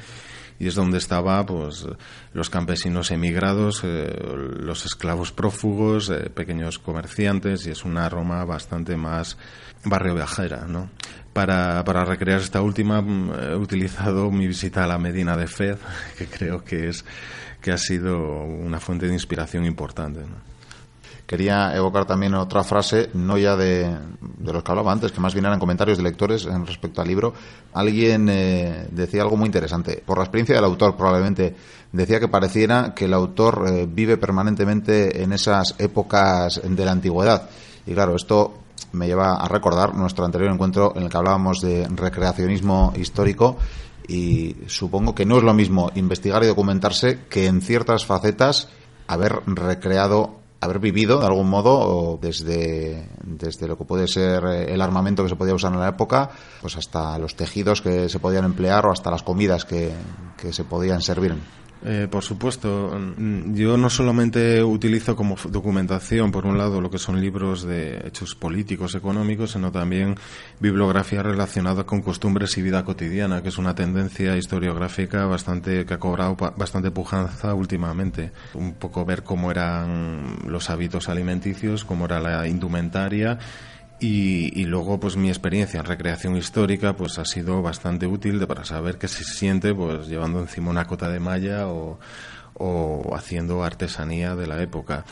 y 0.60 0.68
es 0.68 0.76
donde 0.76 0.98
estaba 0.98 1.46
pues 1.46 1.86
los 2.34 2.50
campesinos 2.50 3.12
emigrados, 3.12 3.82
eh, 3.84 4.16
los 4.60 4.86
esclavos 4.86 5.32
prófugos, 5.32 6.10
eh, 6.10 6.30
pequeños 6.30 6.80
comerciantes 6.80 7.66
y 7.68 7.72
es 7.72 7.84
una 7.84 8.08
Roma 8.10 8.46
bastante 8.46 8.96
más 8.96 9.38
barrio 9.84 10.16
viajera, 10.16 10.66
¿no? 10.68 10.90
Para, 11.34 11.84
para 11.84 12.06
recrear 12.06 12.40
esta 12.40 12.62
última 12.62 13.02
mm, 13.02 13.32
he 13.52 13.56
utilizado 13.56 14.32
mi 14.32 14.48
visita 14.48 14.84
a 14.84 14.88
la 14.88 14.98
Medina 14.98 15.36
de 15.36 15.48
Fez, 15.48 15.80
que 16.18 16.28
creo 16.28 16.64
que 16.64 16.90
es 16.90 17.06
que 17.62 17.72
ha 17.72 17.78
sido 17.78 18.18
una 18.44 18.80
fuente 18.80 19.08
de 19.08 19.14
inspiración 19.14 19.66
importante. 19.66 20.22
Quería 21.26 21.76
evocar 21.76 22.06
también 22.06 22.34
otra 22.36 22.64
frase, 22.64 23.10
no 23.14 23.38
ya 23.38 23.56
de, 23.56 23.90
de, 24.20 24.54
los 24.54 24.64
que 24.64 24.72
hablaba 24.72 24.92
antes, 24.92 25.12
que 25.12 25.20
más 25.20 25.34
bien 25.34 25.46
eran 25.46 25.60
comentarios 25.60 25.98
de 25.98 26.04
lectores 26.04 26.46
en 26.46 26.66
respecto 26.66 27.02
al 27.02 27.08
libro. 27.08 27.34
Alguien 27.74 28.30
eh, 28.30 28.88
decía 28.92 29.22
algo 29.22 29.38
muy 29.38 29.48
interesante. 29.48 30.04
Por 30.06 30.18
la 30.18 30.24
experiencia 30.24 30.56
del 30.56 30.66
autor, 30.66 30.96
probablemente, 30.96 31.56
decía 31.92 32.20
que 32.20 32.28
pareciera 32.28 32.94
que 32.94 33.06
el 33.06 33.14
autor 33.14 33.66
eh, 33.68 33.88
vive 33.90 34.18
permanentemente 34.18 35.24
en 35.24 35.34
esas 35.34 35.76
épocas 35.80 36.62
de 36.64 36.86
la 36.86 36.92
antigüedad. 36.92 37.50
Y 37.88 37.94
claro, 37.94 38.16
esto 38.16 38.60
me 38.92 39.08
lleva 39.08 39.36
a 39.36 39.48
recordar 39.48 39.96
nuestro 39.96 40.26
anterior 40.26 40.52
encuentro 40.52 40.94
en 40.96 41.04
el 41.04 41.10
que 41.10 41.18
hablábamos 41.18 41.62
de 41.62 41.88
recreacionismo 41.88 42.94
histórico 42.96 43.58
y 44.08 44.56
supongo 44.68 45.16
que 45.16 45.26
no 45.26 45.38
es 45.38 45.44
lo 45.44 45.54
mismo 45.54 45.92
investigar 45.96 46.44
y 46.44 46.48
documentarse 46.48 47.20
que 47.30 47.48
en 47.48 47.62
ciertas 47.62 48.06
facetas 48.06 48.70
haber 49.08 49.42
recreado 49.46 50.45
haber 50.62 50.80
vivido 50.80 51.20
de 51.20 51.26
algún 51.26 51.50
modo 51.50 52.18
desde, 52.22 53.10
desde 53.24 53.68
lo 53.68 53.78
que 53.78 53.86
puede 53.86 54.08
ser 54.08 54.44
eh, 54.46 54.74
el 54.74 54.82
armamento 54.82 55.24
que 55.24 55.30
se 55.30 55.36
podía 55.36 55.54
usar 55.54 55.74
en 55.74 55.80
la 55.80 55.90
época, 55.90 56.30
pues 56.62 56.78
hasta 56.78 57.18
los 57.20 57.36
tejidos 57.36 57.82
que 57.82 58.10
se 58.10 58.20
podían 58.20 58.46
emplear 58.46 58.86
o 58.86 58.92
hasta 58.92 59.12
las 59.12 59.24
comidas 59.24 59.66
que, 59.66 59.92
que 60.38 60.54
se 60.54 60.64
podían 60.64 61.02
servir. 61.02 61.36
Eh, 61.84 62.08
por 62.10 62.24
supuesto, 62.24 62.98
mm, 62.98 63.54
yo 63.54 63.78
no 63.78 63.90
solamente 63.90 64.64
utilizo 64.64 65.16
como 65.16 65.36
documentación, 65.50 66.32
por 66.32 66.46
un 66.46 66.58
lado, 66.58 66.82
lo 66.82 66.90
que 66.90 66.98
son 66.98 67.20
libros 67.22 67.64
de 67.64 68.08
hechos 68.08 68.34
políticos, 68.34 68.96
económicos, 68.96 69.52
sino 69.52 69.72
también 69.72 70.16
bibliografía 70.60 71.22
relacionada 71.22 71.84
con 71.84 72.02
costumbres 72.02 72.58
y 72.58 72.62
vida 72.62 72.84
cotidiana, 72.84 73.44
que 73.44 73.50
es 73.50 73.58
una 73.58 73.76
tendencia 73.76 74.36
historiográfica 74.38 75.26
bastante 75.26 75.86
que 75.86 75.94
ha 75.94 76.00
cobrado 76.00 76.36
bastante 76.58 76.92
pujanza 76.92 77.54
últimamente. 77.54 78.32
Un 78.54 78.74
poco 78.74 79.06
ver 79.06 79.24
cómo 79.24 79.52
eran 79.52 80.38
los 80.48 80.70
hábitos 80.70 81.10
alimenticios, 81.10 81.86
cómo 81.86 82.06
era 82.06 82.20
la 82.20 82.48
indumentaria 82.48 83.38
y, 84.00 84.66
luego, 84.66 85.00
pues 85.00 85.16
mi 85.16 85.30
experiencia 85.30 85.80
en 85.80 85.86
recreación 85.86 86.36
histórica, 86.36 86.96
pues 86.96 87.18
ha 87.18 87.26
sido 87.26 87.62
bastante 87.62 88.08
útil 88.08 88.46
para 88.46 88.66
saber 88.66 88.98
qué 88.98 89.08
se 89.08 89.24
siente, 89.24 89.74
pues 89.74 90.08
llevando 90.08 90.40
encima 90.40 90.70
una 90.70 90.86
cota 90.86 91.10
de 91.10 91.20
malla 91.20 91.68
o, 91.68 92.00
o 92.56 93.16
haciendo 93.16 93.64
artesanía 93.64 94.36
de 94.36 94.48
la 94.48 94.62
época. 94.62 95.06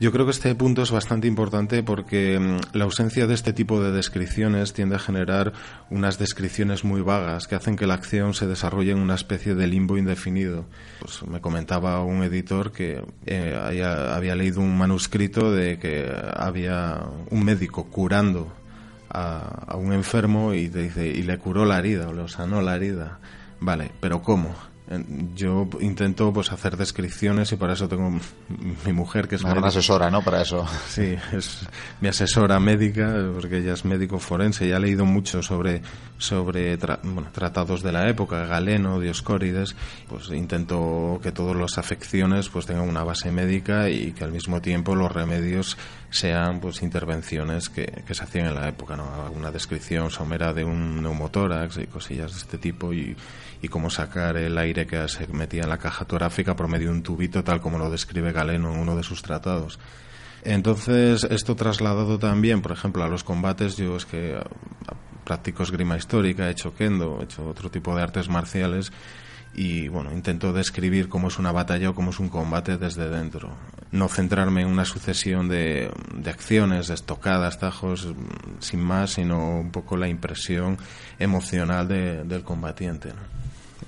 Yo 0.00 0.12
creo 0.12 0.24
que 0.24 0.30
este 0.30 0.54
punto 0.54 0.80
es 0.80 0.90
bastante 0.90 1.28
importante 1.28 1.82
porque 1.82 2.38
mm, 2.38 2.74
la 2.74 2.84
ausencia 2.84 3.26
de 3.26 3.34
este 3.34 3.52
tipo 3.52 3.82
de 3.82 3.92
descripciones 3.92 4.72
tiende 4.72 4.96
a 4.96 4.98
generar 4.98 5.52
unas 5.90 6.18
descripciones 6.18 6.84
muy 6.84 7.02
vagas 7.02 7.46
que 7.46 7.54
hacen 7.54 7.76
que 7.76 7.86
la 7.86 7.94
acción 7.94 8.32
se 8.32 8.46
desarrolle 8.46 8.92
en 8.92 8.98
una 8.98 9.14
especie 9.14 9.54
de 9.54 9.66
limbo 9.66 9.98
indefinido. 9.98 10.64
Pues 11.00 11.22
me 11.24 11.42
comentaba 11.42 12.02
un 12.02 12.22
editor 12.22 12.72
que 12.72 13.04
eh, 13.26 13.60
había, 13.62 14.34
leído 14.34 14.62
un 14.62 14.78
manuscrito 14.78 15.52
de 15.52 15.78
que 15.78 16.10
había 16.34 17.02
un 17.28 17.44
médico 17.44 17.84
curando 17.84 18.50
a, 19.10 19.76
un 19.76 19.92
enfermo 19.92 20.54
y, 20.54 20.68
dice, 20.68 21.08
y 21.08 21.24
le 21.24 21.36
curó 21.36 21.66
la 21.66 21.78
herida 21.78 22.08
o 22.08 22.14
le 22.14 22.26
sanó 22.26 22.62
la 22.62 22.76
herida. 22.76 23.18
Vale, 23.60 23.90
pero 24.00 24.22
¿cómo? 24.22 24.54
Yo 25.36 25.68
intento 25.80 26.32
pues 26.32 26.50
hacer 26.50 26.76
descripciones 26.76 27.52
y 27.52 27.56
para 27.56 27.74
eso 27.74 27.88
tengo 27.88 28.18
mi 28.84 28.92
mujer 28.92 29.28
que 29.28 29.36
es 29.36 29.44
una 29.44 29.68
asesora 29.68 30.10
no 30.10 30.22
para 30.22 30.42
eso. 30.42 30.66
Sí 30.88 31.16
es 31.32 31.66
mi 32.00 32.08
asesora 32.08 32.58
médica 32.58 33.14
porque 33.32 33.58
ella 33.58 33.74
es 33.74 33.84
médico 33.84 34.18
forense 34.18 34.66
y 34.66 34.72
ha 34.72 34.80
leído 34.80 35.04
mucho 35.04 35.42
sobre 35.42 35.82
sobre 36.18 36.76
tratados 36.76 37.82
de 37.82 37.92
la 37.92 38.08
época 38.08 38.46
Galeno 38.46 38.98
Dioscórides. 38.98 39.76
Pues 40.08 40.28
intento 40.30 41.20
que 41.22 41.30
todas 41.30 41.56
las 41.56 41.78
afecciones 41.78 42.48
pues 42.48 42.66
tengan 42.66 42.88
una 42.88 43.04
base 43.04 43.30
médica 43.30 43.88
y 43.88 44.10
que 44.10 44.24
al 44.24 44.32
mismo 44.32 44.60
tiempo 44.60 44.96
los 44.96 45.12
remedios 45.12 45.78
sean 46.10 46.58
pues 46.58 46.82
intervenciones 46.82 47.68
que, 47.68 48.02
que 48.04 48.14
se 48.14 48.24
hacían 48.24 48.46
en 48.46 48.54
la 48.56 48.68
época 48.68 48.96
no 48.96 49.24
alguna 49.24 49.52
descripción 49.52 50.10
somera 50.10 50.52
de 50.52 50.64
un 50.64 51.00
neumotórax 51.00 51.78
y 51.78 51.86
cosillas 51.86 52.32
de 52.32 52.38
este 52.38 52.58
tipo 52.58 52.92
y 52.92 53.16
y 53.62 53.68
cómo 53.68 53.90
sacar 53.90 54.36
el 54.36 54.56
aire 54.58 54.86
que 54.86 55.06
se 55.08 55.26
metía 55.28 55.62
en 55.62 55.68
la 55.68 55.78
caja 55.78 56.04
torácica 56.04 56.56
por 56.56 56.68
medio 56.68 56.88
de 56.88 56.94
un 56.94 57.02
tubito, 57.02 57.44
tal 57.44 57.60
como 57.60 57.78
lo 57.78 57.90
describe 57.90 58.32
Galeno 58.32 58.72
en 58.72 58.80
uno 58.80 58.96
de 58.96 59.02
sus 59.02 59.22
tratados. 59.22 59.78
Entonces, 60.42 61.24
esto 61.24 61.54
trasladado 61.54 62.18
también, 62.18 62.62
por 62.62 62.72
ejemplo, 62.72 63.04
a 63.04 63.08
los 63.08 63.24
combates, 63.24 63.76
yo 63.76 63.96
es 63.96 64.06
que 64.06 64.38
practico 65.24 65.62
esgrima 65.62 65.96
histórica, 65.96 66.48
he 66.48 66.52
hecho 66.52 66.74
kendo, 66.74 67.20
he 67.20 67.24
hecho 67.24 67.46
otro 67.46 67.70
tipo 67.70 67.94
de 67.94 68.02
artes 68.02 68.28
marciales 68.28 68.90
y 69.52 69.88
bueno, 69.88 70.12
intento 70.12 70.52
describir 70.52 71.08
cómo 71.08 71.28
es 71.28 71.38
una 71.38 71.52
batalla 71.52 71.90
o 71.90 71.94
cómo 71.94 72.10
es 72.10 72.20
un 72.20 72.28
combate 72.28 72.78
desde 72.78 73.10
dentro. 73.10 73.50
No 73.92 74.08
centrarme 74.08 74.62
en 74.62 74.68
una 74.68 74.84
sucesión 74.84 75.48
de, 75.48 75.90
de 76.14 76.30
acciones, 76.30 76.88
de 76.88 76.94
estocadas, 76.94 77.58
tajos, 77.58 78.08
sin 78.60 78.80
más, 78.80 79.10
sino 79.10 79.60
un 79.60 79.70
poco 79.70 79.96
la 79.96 80.08
impresión 80.08 80.78
emocional 81.18 81.86
del 81.88 82.42
combatiente 82.42 83.12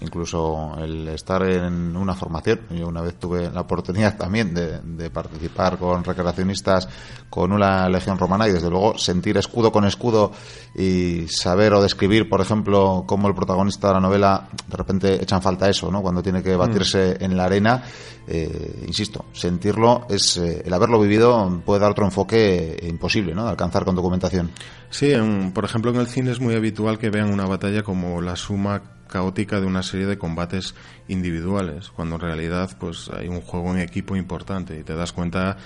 incluso 0.02 0.74
el 0.78 1.08
estar 1.08 1.42
en 1.42 1.96
una 1.96 2.14
formación. 2.14 2.60
Yo 2.70 2.88
una 2.88 3.00
vez 3.00 3.18
tuve 3.18 3.50
la 3.50 3.62
oportunidad 3.62 4.16
también 4.16 4.52
de, 4.54 5.10
participar 5.10 5.78
con 5.78 6.04
recreacionistas 6.04 6.88
con 7.28 7.52
una 7.52 7.88
legión 7.88 8.18
romana 8.18 8.48
y 8.48 8.52
desde 8.52 8.70
luego 8.70 8.96
sentir 8.98 9.36
escudo 9.36 9.72
con 9.72 9.84
escudo 9.84 10.32
y 10.74 11.26
saber 11.28 11.74
o 11.74 11.82
describir, 11.82 12.28
por 12.28 12.40
ejemplo, 12.40 13.04
cómo 13.06 13.28
el 13.28 13.34
protagonista 13.34 13.88
de 13.88 13.94
la 13.94 14.00
novela 14.00 14.48
de 14.68 14.76
repente 14.76 15.22
echan 15.22 15.42
falta 15.42 15.68
eso, 15.68 15.90
¿no? 15.90 16.02
Cuando 16.02 16.22
tiene 16.22 16.42
que 16.42 16.56
batirse 16.56 17.16
mm. 17.18 17.24
en 17.24 17.36
la 17.36 17.44
arena, 17.44 17.82
eh, 18.26 18.84
insisto, 18.86 19.26
sentirlo 19.32 20.06
es 20.08 20.36
eh, 20.36 20.62
el 20.64 20.72
haberlo 20.72 21.00
vivido 21.00 21.62
puede 21.64 21.80
dar 21.80 21.90
otro 21.90 22.04
enfoque 22.04 22.78
imposible, 22.82 23.34
¿no? 23.34 23.44
De 23.44 23.50
alcanzar 23.50 23.84
con 23.84 23.94
documentación. 23.94 24.50
Sí, 24.90 25.12
por 25.54 25.64
ejemplo, 25.64 25.90
en 25.90 25.96
el 25.98 26.06
cine 26.06 26.30
es 26.30 26.40
muy 26.40 26.54
habitual 26.54 26.98
que 26.98 27.10
vean 27.10 27.32
una 27.32 27.46
batalla 27.46 27.82
como 27.82 28.20
la 28.20 28.36
suma 28.36 28.82
caótica 29.12 29.60
de 29.60 29.66
una 29.66 29.82
serie 29.82 30.06
de 30.06 30.16
combates 30.16 30.74
individuales, 31.06 31.90
cuando 31.90 32.16
en 32.16 32.22
realidad 32.22 32.70
pues 32.80 33.10
hay 33.10 33.28
un 33.28 33.42
juego 33.42 33.70
en 33.72 33.80
equipo 33.80 34.16
importante 34.16 34.78
y 34.80 34.82
te 34.82 34.94
das 34.94 35.12
cuenta 35.12 35.58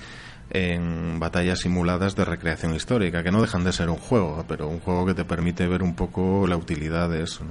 en 0.51 1.19
batallas 1.21 1.61
simuladas 1.61 2.17
de 2.17 2.25
recreación 2.25 2.75
histórica, 2.75 3.23
que 3.23 3.31
no 3.31 3.41
dejan 3.41 3.65
de 3.65 3.73
ser 3.73 3.89
un 3.89 3.97
juego, 3.97 4.45
pero 4.49 4.69
un 4.69 4.81
juego 4.81 5.07
que 5.07 5.15
te 5.15 5.25
permite 5.25 5.67
ver 5.67 5.83
un 5.83 5.95
poco 5.95 6.47
la 6.47 6.57
utilidad 6.57 7.09
de 7.09 7.23
eso. 7.23 7.45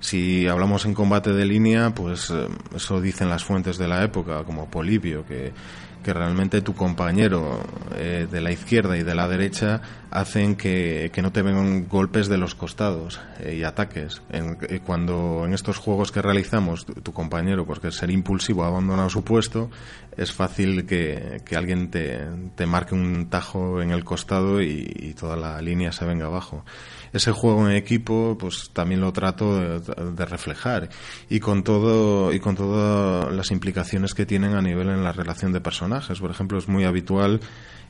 Si 0.00 0.48
hablamos 0.48 0.84
en 0.84 0.94
combate 0.94 1.32
de 1.32 1.44
línea, 1.44 1.90
pues 1.94 2.30
eh, 2.30 2.48
eso 2.74 3.00
dicen 3.00 3.28
las 3.28 3.44
fuentes 3.44 3.78
de 3.78 3.86
la 3.86 4.02
época, 4.02 4.44
como 4.44 4.70
Polibio, 4.70 5.26
que 5.26 5.52
que 6.02 6.12
realmente 6.12 6.62
tu 6.62 6.74
compañero 6.74 7.60
eh, 7.96 8.26
de 8.30 8.40
la 8.40 8.52
izquierda 8.52 8.96
y 8.96 9.02
de 9.02 9.14
la 9.14 9.28
derecha 9.28 9.80
hacen 10.10 10.56
que, 10.56 11.10
no 11.22 11.32
te 11.32 11.42
vengan 11.42 11.86
golpes 11.88 12.28
de 12.28 12.38
los 12.38 12.54
costados 12.54 13.20
eh, 13.40 13.56
y 13.56 13.64
ataques. 13.64 14.22
Eh, 14.30 14.80
cuando 14.84 15.44
en 15.44 15.52
estos 15.52 15.78
juegos 15.78 16.12
que 16.12 16.22
realizamos 16.22 16.86
tu, 16.86 17.12
compañero, 17.12 17.66
porque 17.66 17.92
ser 17.92 18.10
impulsivo 18.10 18.64
ha 18.64 18.68
abandonado 18.68 19.10
su 19.10 19.22
puesto, 19.22 19.70
es 20.16 20.32
fácil 20.32 20.86
que, 20.86 21.40
alguien 21.54 21.90
te, 21.90 22.26
te, 22.54 22.66
marque 22.66 22.94
un 22.94 23.28
tajo 23.28 23.82
en 23.82 23.90
el 23.90 24.04
costado 24.04 24.60
y 24.60 25.14
toda 25.18 25.36
la 25.36 25.60
línea 25.60 25.92
se 25.92 26.04
venga 26.04 26.26
abajo 26.26 26.64
ese 27.12 27.32
juego 27.32 27.68
en 27.68 27.76
equipo 27.76 28.36
pues 28.38 28.70
también 28.72 29.00
lo 29.00 29.12
trato 29.12 29.80
de, 29.80 30.24
reflejar 30.24 30.90
y 31.28 31.40
con 31.40 31.64
todo 31.64 32.32
y 32.32 32.40
con 32.40 32.56
todas 32.56 33.32
las 33.34 33.50
implicaciones 33.50 34.14
que 34.14 34.26
tienen 34.26 34.54
a 34.54 34.62
nivel 34.62 34.88
en 34.88 35.02
la 35.02 35.12
relación 35.12 35.52
de 35.52 35.60
personajes 35.60 36.20
por 36.20 36.30
ejemplo 36.30 36.58
es 36.58 36.68
muy 36.68 36.84
habitual 36.84 37.40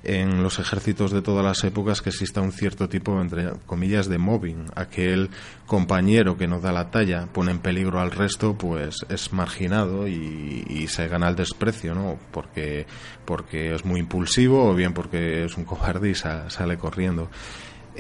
en 0.03 0.43
los 0.43 0.59
ejércitos 0.59 1.11
de 1.11 1.23
todas 1.23 1.45
las 1.45 1.63
épocas 1.65 2.01
que 2.01 2.11
exista 2.11 2.41
un 2.41 2.53
cierto 2.53 2.89
tipo, 2.89 3.21
entre 3.21 3.51
comillas, 3.67 4.09
de 4.09 4.19
mobbing. 4.19 4.67
Aquel 4.75 5.31
compañero 5.67 6.37
que 6.37 6.49
no 6.49 6.61
da 6.61 6.73
la 6.73 6.91
talla 6.91 7.27
pone 7.27 7.51
en 7.51 7.59
peligro 7.59 8.01
al 8.01 8.11
resto, 8.11 8.57
pues 8.57 8.97
es 9.09 9.33
marginado 9.33 10.09
y, 10.09 10.87
se 10.89 11.07
gana 11.07 11.29
el 11.29 11.37
desprecio, 11.37 11.95
¿no? 11.95 12.19
Porque, 12.33 12.87
porque 13.25 13.75
es 13.75 13.85
muy 13.85 14.01
impulsivo 14.01 14.71
o 14.71 14.75
bien 14.75 14.93
porque 14.93 15.45
es 15.45 15.57
un 15.57 15.65
cobarde 15.65 16.11
y 16.11 16.15
sale 16.15 16.79
corriendo 16.79 17.31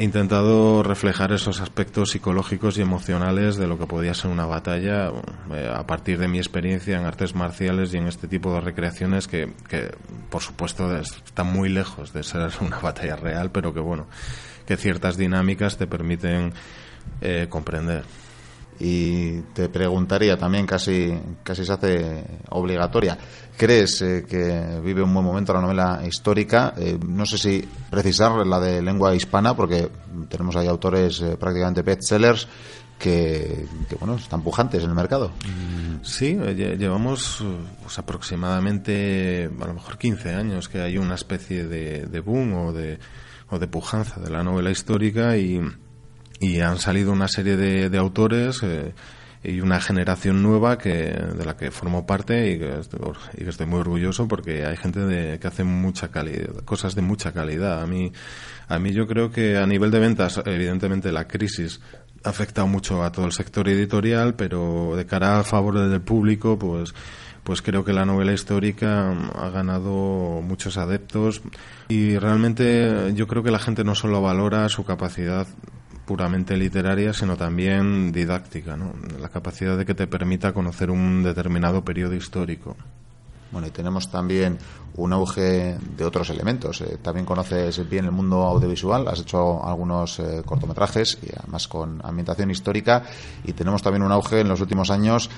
he 0.01 0.05
intentado 0.05 0.83
reflejar 0.83 1.31
esos 1.31 1.61
aspectos 1.61 2.13
psicológicos 2.13 2.79
y 2.79 2.81
emocionales 2.81 3.57
de 3.57 3.67
lo 3.67 3.79
que 3.79 3.85
podía 3.85 4.15
ser 4.15 4.31
una 4.31 4.47
batalla 4.47 5.13
eh, 5.53 5.71
a 5.71 5.87
partir 5.87 6.19
de 6.19 6.27
mi 6.27 6.39
experiencia 6.39 6.99
en 6.99 7.05
artes 7.05 7.35
marciales 7.35 7.93
y 7.93 7.99
en 7.99 8.07
este 8.07 8.27
tipo 8.27 8.55
de 8.55 8.63
recreaciones 8.63 9.29
que, 9.29 9.53
que, 9.69 9.95
por 10.31 10.41
supuesto 10.41 10.97
están 10.97 11.49
muy 11.49 11.69
lejos 11.69 12.15
de 12.15 12.23
ser 12.23 12.51
una 12.63 12.79
batalla 12.79 13.15
real 13.17 13.51
pero 13.51 13.75
que 13.75 13.81
bueno 13.81 14.07
que 14.65 14.79
ciertas 14.79 15.19
dinámicas 15.19 15.77
te 15.77 15.87
permiten 15.87 16.55
eh, 17.21 17.49
comprender 17.51 18.05
y 18.81 19.43
te 19.53 19.69
preguntaría 19.69 20.39
también, 20.39 20.67
casi, 20.67 21.13
casi 21.43 21.67
se 21.67 21.73
hace 21.73 22.25
obligatoria, 22.49 23.17
¿crees 23.57 24.01
eh, 24.01 24.25
que 24.27 24.81
vive 24.83 25.03
un 25.03 25.13
buen 25.13 25.25
momento 25.25 25.53
la 25.53 25.61
novela 25.61 26.01
histórica? 26.07 26.73
Eh, 26.79 26.99
no 27.07 27.27
sé 27.27 27.37
si 27.37 27.69
precisar 27.91 28.47
la 28.47 28.59
de 28.59 28.81
lengua 28.81 29.15
hispana, 29.15 29.55
porque 29.55 29.91
tenemos 30.31 30.57
ahí 30.57 30.67
autores 30.67 31.21
eh, 31.21 31.37
prácticamente 31.39 31.83
bestsellers 31.83 32.49
que, 32.99 33.67
que, 33.87 33.97
bueno, 33.97 34.15
están 34.15 34.43
pujantes 34.43 34.83
en 34.83 34.91
el 34.91 34.97
mercado. 34.97 35.31
Sí, 36.03 36.35
llevamos 36.35 37.45
pues, 37.83 37.99
aproximadamente, 37.99 39.51
a 39.61 39.67
lo 39.67 39.75
mejor 39.75 39.99
15 39.99 40.35
años 40.35 40.69
que 40.71 40.81
hay 40.81 40.97
una 40.97 41.15
especie 41.15 41.65
de, 41.65 42.07
de 42.07 42.21
boom 42.21 42.55
o 42.55 42.73
de, 42.73 42.99
o 43.51 43.59
de 43.59 43.67
pujanza 43.69 44.21
de 44.21 44.31
la 44.31 44.43
novela 44.43 44.71
histórica 44.71 45.37
y 45.37 45.61
y 46.41 46.61
han 46.61 46.79
salido 46.79 47.13
una 47.13 47.29
serie 47.29 47.57
de, 47.57 47.99
autores 47.99 48.63
eh, 48.63 48.95
y 49.45 49.61
una 49.61 49.81
generación 49.81 50.43
nueva 50.43 50.79
que 50.79 50.91
de 50.91 51.45
la 51.45 51.57
que 51.57 51.71
formo 51.71 52.07
parte 52.07 52.53
y 52.53 52.59
que, 52.59 52.81
estoy, 53.47 53.67
muy 53.67 53.81
orgulloso 53.81 54.27
porque 54.27 54.65
hay 54.65 54.77
gente 54.77 55.01
de, 55.01 55.39
que 55.39 55.47
hace 55.47 55.65
mucha 55.65 56.09
calidad, 56.09 56.65
cosas 56.65 56.95
de 56.95 57.03
mucha 57.03 57.33
calidad. 57.33 57.83
A 57.83 57.87
mí, 57.87 58.13
a 58.69 58.79
mí 58.79 58.93
yo 58.93 59.07
creo 59.07 59.31
que 59.31 59.59
a 59.59 59.67
nivel 59.67 59.91
de 59.91 60.01
ventas, 60.01 60.41
evidentemente 60.45 61.13
la 61.13 61.29
crisis 61.29 61.81
ha 62.25 62.31
afectado 62.31 62.67
mucho 62.67 63.03
a 63.03 63.13
todo 63.13 63.27
el 63.27 63.33
sector 63.33 63.69
editorial, 63.69 64.35
pero 64.35 64.95
de 64.97 65.07
cara 65.07 65.41
a 65.41 65.45
favor 65.45 65.79
del 65.79 66.01
público, 66.01 66.59
pues 66.59 66.95
pues 67.43 67.63
creo 67.63 67.85
que 67.85 67.95
la 67.95 68.05
novela 68.05 68.33
histórica 68.33 69.11
ha 69.11 69.49
ganado 69.49 70.43
muchos 70.43 70.77
adeptos 70.77 71.41
y 71.89 72.19
realmente 72.19 73.13
yo 73.15 73.27
creo 73.27 73.43
que 73.43 73.51
la 73.51 73.59
gente 73.59 73.83
no 73.83 73.95
solo 73.95 74.21
valora 74.21 74.69
su 74.69 74.85
capacidad 74.85 75.47
puramente 76.11 76.57
literaria, 76.57 77.13
sino 77.13 77.37
también 77.37 78.11
didáctica, 78.11 78.77
¿no? 78.77 78.95
la 79.21 79.29
capacidad 79.29 79.79
de 79.79 79.87
que 79.87 79.95
te 79.95 80.09
permita 80.09 80.53
conocer 80.53 80.91
un 80.91 81.23
determinado 81.23 81.85
periodo 81.85 82.17
histórico. 82.17 82.77
Bueno, 83.53 83.69
y 83.69 83.71
tenemos 83.71 84.11
también 84.11 84.59
un 84.97 85.13
auge 85.13 85.77
de 85.97 86.05
otros 86.05 86.31
elementos. 86.31 86.81
Eh, 86.81 86.99
también 87.03 87.27
conoces 87.27 87.89
bien 87.89 88.05
el 88.05 88.11
mundo 88.11 88.43
audiovisual, 88.43 89.07
has 89.09 89.21
hecho 89.21 89.65
algunos 89.65 90.19
eh, 90.19 90.43
cortometrajes 90.45 91.19
y 91.23 91.29
además 91.37 91.69
con 91.69 92.01
ambientación 92.05 92.51
histórica 92.51 93.05
y 93.45 93.53
tenemos 93.53 93.83
también 93.83 94.03
un 94.03 94.13
auge 94.13 94.41
en 94.41 94.49
los 94.49 94.61
últimos 94.61 94.91
años 94.91 95.31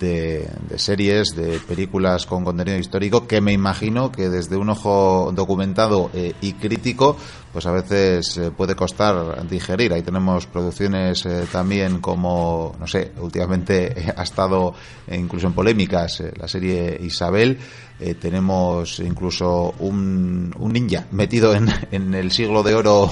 de, 0.00 0.48
series, 0.76 1.36
de 1.36 1.60
películas 1.60 2.26
con 2.26 2.44
contenido 2.44 2.78
histórico 2.78 3.26
que 3.26 3.40
me 3.40 3.52
imagino 3.52 4.10
que 4.10 4.28
desde 4.28 4.56
un 4.56 4.70
ojo 4.70 5.30
documentado 5.34 6.10
eh, 6.14 6.34
y 6.40 6.54
crítico 6.54 7.16
pues 7.56 7.64
a 7.64 7.72
veces 7.72 8.38
puede 8.54 8.76
costar 8.76 9.48
digerir. 9.48 9.94
Ahí 9.94 10.02
tenemos 10.02 10.46
producciones 10.46 11.24
también 11.50 12.02
como, 12.02 12.76
no 12.78 12.86
sé, 12.86 13.12
últimamente 13.18 14.12
ha 14.14 14.22
estado 14.22 14.74
incluso 15.10 15.46
en 15.46 15.54
polémicas 15.54 16.22
la 16.38 16.48
serie 16.48 17.00
Isabel. 17.02 17.56
Eh, 17.98 18.12
tenemos 18.16 19.00
incluso 19.00 19.74
un, 19.78 20.54
ninja 20.70 21.06
metido 21.12 21.54
en, 21.54 21.70
en, 21.92 22.12
el 22.12 22.30
siglo 22.30 22.62
de 22.62 22.74
oro 22.74 23.10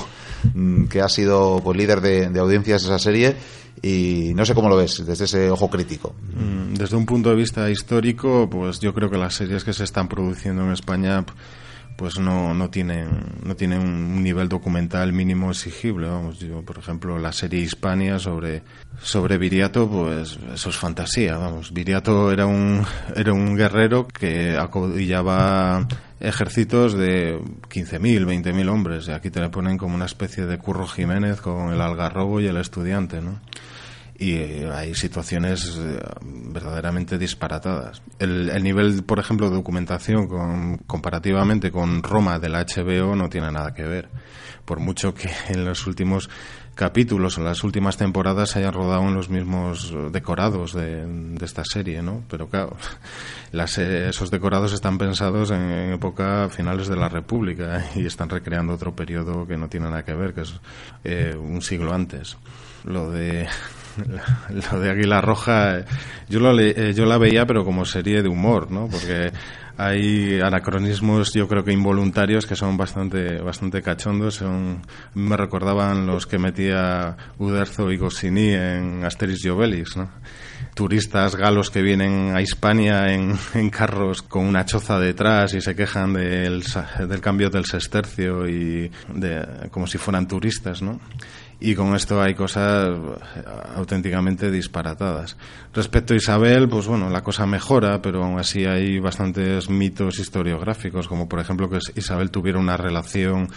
mm, 0.53 0.89
que 0.89 1.01
ha 1.01 1.09
sido 1.09 1.63
pues, 1.65 1.79
líder 1.79 2.03
de, 2.03 2.29
de 2.29 2.39
audiencias 2.39 2.83
de 2.83 2.89
esa 2.89 2.99
serie 2.99 3.37
y 3.81 4.35
no 4.35 4.45
sé 4.45 4.55
cómo 4.55 4.69
lo 4.69 4.77
ves 4.77 5.07
desde 5.07 5.25
ese 5.25 5.51
ojo 5.51 5.71
crítico. 5.71 6.15
Mm, 6.35 6.75
desde 6.75 6.97
un 6.97 7.07
punto 7.07 7.31
de 7.31 7.37
vista 7.37 7.71
histórico, 7.71 8.47
pues 8.51 8.79
yo 8.79 8.93
creo 8.93 9.09
que 9.09 9.17
las 9.17 9.37
series 9.37 9.65
que 9.65 9.73
se 9.73 9.85
están 9.85 10.07
produciendo 10.07 10.65
en 10.65 10.73
España 10.73 11.25
pues 11.97 12.19
no, 12.19 12.55
no 12.55 12.71
tienen 12.71 13.09
no 13.43 13.55
tienen 13.55 13.81
un 13.81 14.23
nivel 14.23 14.49
documental 14.49 15.13
mínimo 15.13 15.51
exigible 15.51 16.09
vamos 16.09 16.41
yo 16.41 16.63
por 16.63 16.79
ejemplo 16.79 17.19
la 17.19 17.33
serie 17.33 17.61
Hispania 17.61 18.19
sobre 18.19 18.63
sobre 19.01 19.39
Viriato 19.39 19.89
pues 19.89 20.39
eso 20.53 20.71
es 20.71 20.77
fantasía 20.77 21.37
vamos 21.37 21.73
Viriato 21.73 22.33
era 22.33 22.47
un 22.47 22.85
era 23.15 23.33
un 23.33 23.57
guerrero 23.57 24.09
que 24.09 24.57
acodillaba 24.57 25.87
ejércitos 26.21 26.95
de 26.95 27.39
15.000, 27.39 28.25
20.000 28.25 28.69
hombres 28.69 29.09
y 29.09 29.13
aquí 29.13 29.31
te 29.31 29.41
le 29.41 29.51
ponen 29.51 29.77
como 29.77 29.95
una 29.95 30.07
especie 30.07 30.47
de 30.47 30.59
Curro 30.59 30.87
Jiménez 30.87 31.41
con 31.41 31.73
el 31.73 31.81
algarrobo 31.81 32.41
y 32.41 32.47
el 32.47 32.57
estudiante 32.57 33.21
¿no? 33.21 33.41
Y 34.17 34.35
eh, 34.37 34.71
hay 34.73 34.95
situaciones 34.95 35.77
eh, 35.77 35.99
verdaderamente 36.23 37.19
disparatadas. 37.19 38.03
El, 38.19 38.63
nivel, 38.63 39.03
por 39.03 39.19
ejemplo, 39.19 39.51
de 39.51 39.57
documentación 39.57 40.29
con, 40.29 40.79
comparativamente 40.87 41.73
con 41.73 42.03
Roma 42.03 42.39
de 42.39 42.49
la 42.49 42.65
HBO 42.65 43.17
no 43.17 43.29
tiene 43.29 43.51
nada 43.51 43.75
que 43.75 43.83
ver. 43.83 44.09
Por 44.65 44.79
mucho 44.81 45.15
que 45.15 45.31
en 45.49 45.65
los 45.65 45.87
últimos 45.87 46.31
capítulos 46.75 47.39
o 47.39 47.43
las 47.43 47.63
últimas 47.63 47.97
temporadas 47.97 48.51
se 48.51 48.59
hayan 48.59 48.73
rodado 48.73 49.03
en 49.03 49.15
los 49.15 49.29
mismos 49.29 49.95
decorados 50.11 50.75
de, 50.75 51.07
esta 51.41 51.63
serie, 51.65 52.03
¿no? 52.03 52.25
Pero 52.29 52.49
claro, 52.49 52.77
esos 53.53 54.31
decorados 54.31 54.73
están 54.73 54.99
pensados 54.99 55.51
en, 55.51 55.93
época 55.93 56.49
finales 56.51 56.89
de 56.89 56.97
la 56.97 57.09
República 57.09 57.85
y 57.95 58.07
están 58.07 58.29
recreando 58.29 58.75
otro 58.75 58.95
periodo 58.95 59.47
que 59.47 59.57
no 59.57 59.69
tiene 59.69 59.87
nada 59.87 60.05
que 60.05 60.15
ver, 60.15 60.35
que 60.35 60.43
es 60.43 60.55
eh, 61.05 61.37
un 61.37 61.63
siglo 61.63 61.95
antes. 61.95 62.37
Lo 62.85 63.11
de 63.11 63.49
lo 64.73 64.81
de 64.81 64.91
Águila 64.91 65.21
Roja, 65.21 65.85
yo, 66.29 66.41
lo 66.41 66.59
eh, 66.59 66.93
yo 66.95 67.07
la 67.07 67.19
veía, 67.19 67.47
pero 67.47 67.65
como 67.65 67.85
serie 67.85 68.23
de 68.23 68.29
humor, 68.29 68.71
¿no? 68.71 68.89
Porque 68.89 69.33
hay 69.77 70.41
anacronismos, 70.41 71.33
yo 71.33 71.49
creo 71.49 71.65
que 71.65 71.73
involuntarios, 71.73 72.47
que 72.47 72.55
son 72.55 72.77
bastante, 72.77 73.41
bastante 73.41 73.83
cachondos. 73.83 74.43
Me 75.15 75.37
recordaban 75.37 76.07
los 76.07 76.27
que 76.27 76.39
metía 76.39 77.17
Uderzo 77.39 77.91
y 77.91 77.97
Goscinny 77.97 78.53
en 78.53 79.05
Asterix 79.05 79.45
y 79.45 79.49
Obelix, 79.49 79.97
¿no? 79.97 80.11
Turistas 80.75 81.37
galos 81.37 81.71
que 81.71 81.83
vienen 81.83 82.37
a 82.37 82.41
Hispania 82.41 83.13
en, 83.13 83.37
en 83.55 83.71
carros 83.71 84.23
con 84.23 84.45
una 84.45 84.65
choza 84.65 84.99
detrás 84.99 85.55
y 85.55 85.61
se 85.61 85.75
quejan 85.75 86.13
del, 86.13 86.63
del 87.09 87.21
cambio 87.21 87.51
del 87.51 87.65
sestercio 87.65 88.49
y 88.49 88.91
de, 89.13 89.69
como 89.71 89.87
si 89.87 89.99
fueran 89.99 90.29
turistas, 90.29 90.83
¿no? 90.83 91.01
Y 91.61 91.75
con 91.75 91.95
esto 91.95 92.21
hay 92.21 92.35
cosas 92.35 92.97
eh, 93.37 93.43
auténticamente 93.77 94.51
disparatadas. 94.51 95.37
Respecto 95.73 96.15
a 96.15 96.17
Isabel, 96.17 96.69
pues 96.69 96.87
bueno, 96.87 97.09
la 97.11 97.23
cosa 97.23 97.47
mejora, 97.47 98.01
pero 98.03 98.25
aún 98.25 98.39
así 98.39 98.65
hay 98.65 98.99
bastantes 98.99 99.69
mitos 99.69 100.19
historiográficos, 100.19 101.09
como 101.09 101.29
por 101.29 101.41
ejemplo 101.41 101.69
que 101.69 101.79
Isabel 101.97 102.31
tuviera 102.31 102.59
una 102.59 102.77
relación 102.77 103.49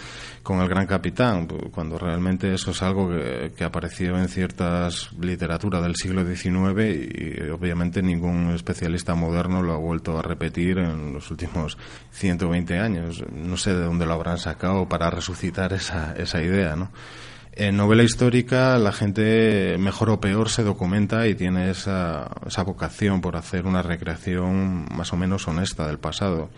con 0.42 0.60
el 0.60 0.68
gran 0.68 0.86
capitán, 0.86 1.46
cuando 1.70 1.98
realmente 1.98 2.52
eso 2.54 2.70
es 2.70 2.82
algo 2.82 3.10
que, 3.10 3.64
apareció 3.64 4.16
en 4.16 4.28
ciertas 4.28 5.12
literaturas 5.20 5.82
del 5.82 5.94
siglo 5.94 6.24
XIX 6.24 6.56
y 6.96 7.50
obviamente 7.50 8.00
ningún 8.00 8.52
especialista 8.54 9.14
moderno 9.14 9.62
lo 9.62 9.74
ha 9.74 9.76
vuelto 9.76 10.18
a 10.18 10.22
repetir 10.22 10.78
en 10.78 11.12
los 11.12 11.30
últimos 11.30 11.76
120 12.12 12.78
años. 12.78 13.22
No 13.30 13.56
sé 13.56 13.74
de 13.74 13.84
dónde 13.84 14.06
lo 14.06 14.14
habrán 14.14 14.38
sacado 14.38 14.88
para 14.88 15.10
resucitar 15.10 15.72
esa, 15.74 16.14
esa 16.14 16.42
idea, 16.42 16.76
¿no? 16.76 16.90
En 17.52 17.76
novela 17.76 18.02
histórica 18.02 18.78
la 18.78 18.92
gente 18.92 19.76
mejor 19.78 20.10
o 20.10 20.20
peor 20.20 20.48
se 20.48 20.62
documenta 20.62 21.26
y 21.26 21.34
tiene 21.34 21.70
esa, 21.70 22.30
esa 22.46 22.62
vocación 22.62 23.20
por 23.20 23.36
hacer 23.36 23.66
una 23.66 23.82
recreación 23.82 24.86
más 24.94 25.12
o 25.12 25.16
menos 25.16 25.48
honesta 25.48 25.86
del 25.86 25.98
pasado. 25.98 26.50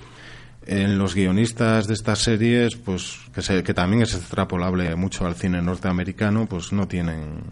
En 0.67 0.99
los 0.99 1.15
guionistas 1.15 1.87
de 1.87 1.95
estas 1.95 2.19
series, 2.19 2.77
pues 2.77 3.19
que, 3.35 3.63
que 3.63 3.75
también 3.75 4.03
es 4.03 4.15
extrapolable 4.15 4.95
mucho 4.95 5.27
al 5.27 5.35
cine 5.35 5.63
norteamericano, 5.63 6.47
pues 6.47 6.73
no 6.73 6.87
tienen 6.87 7.45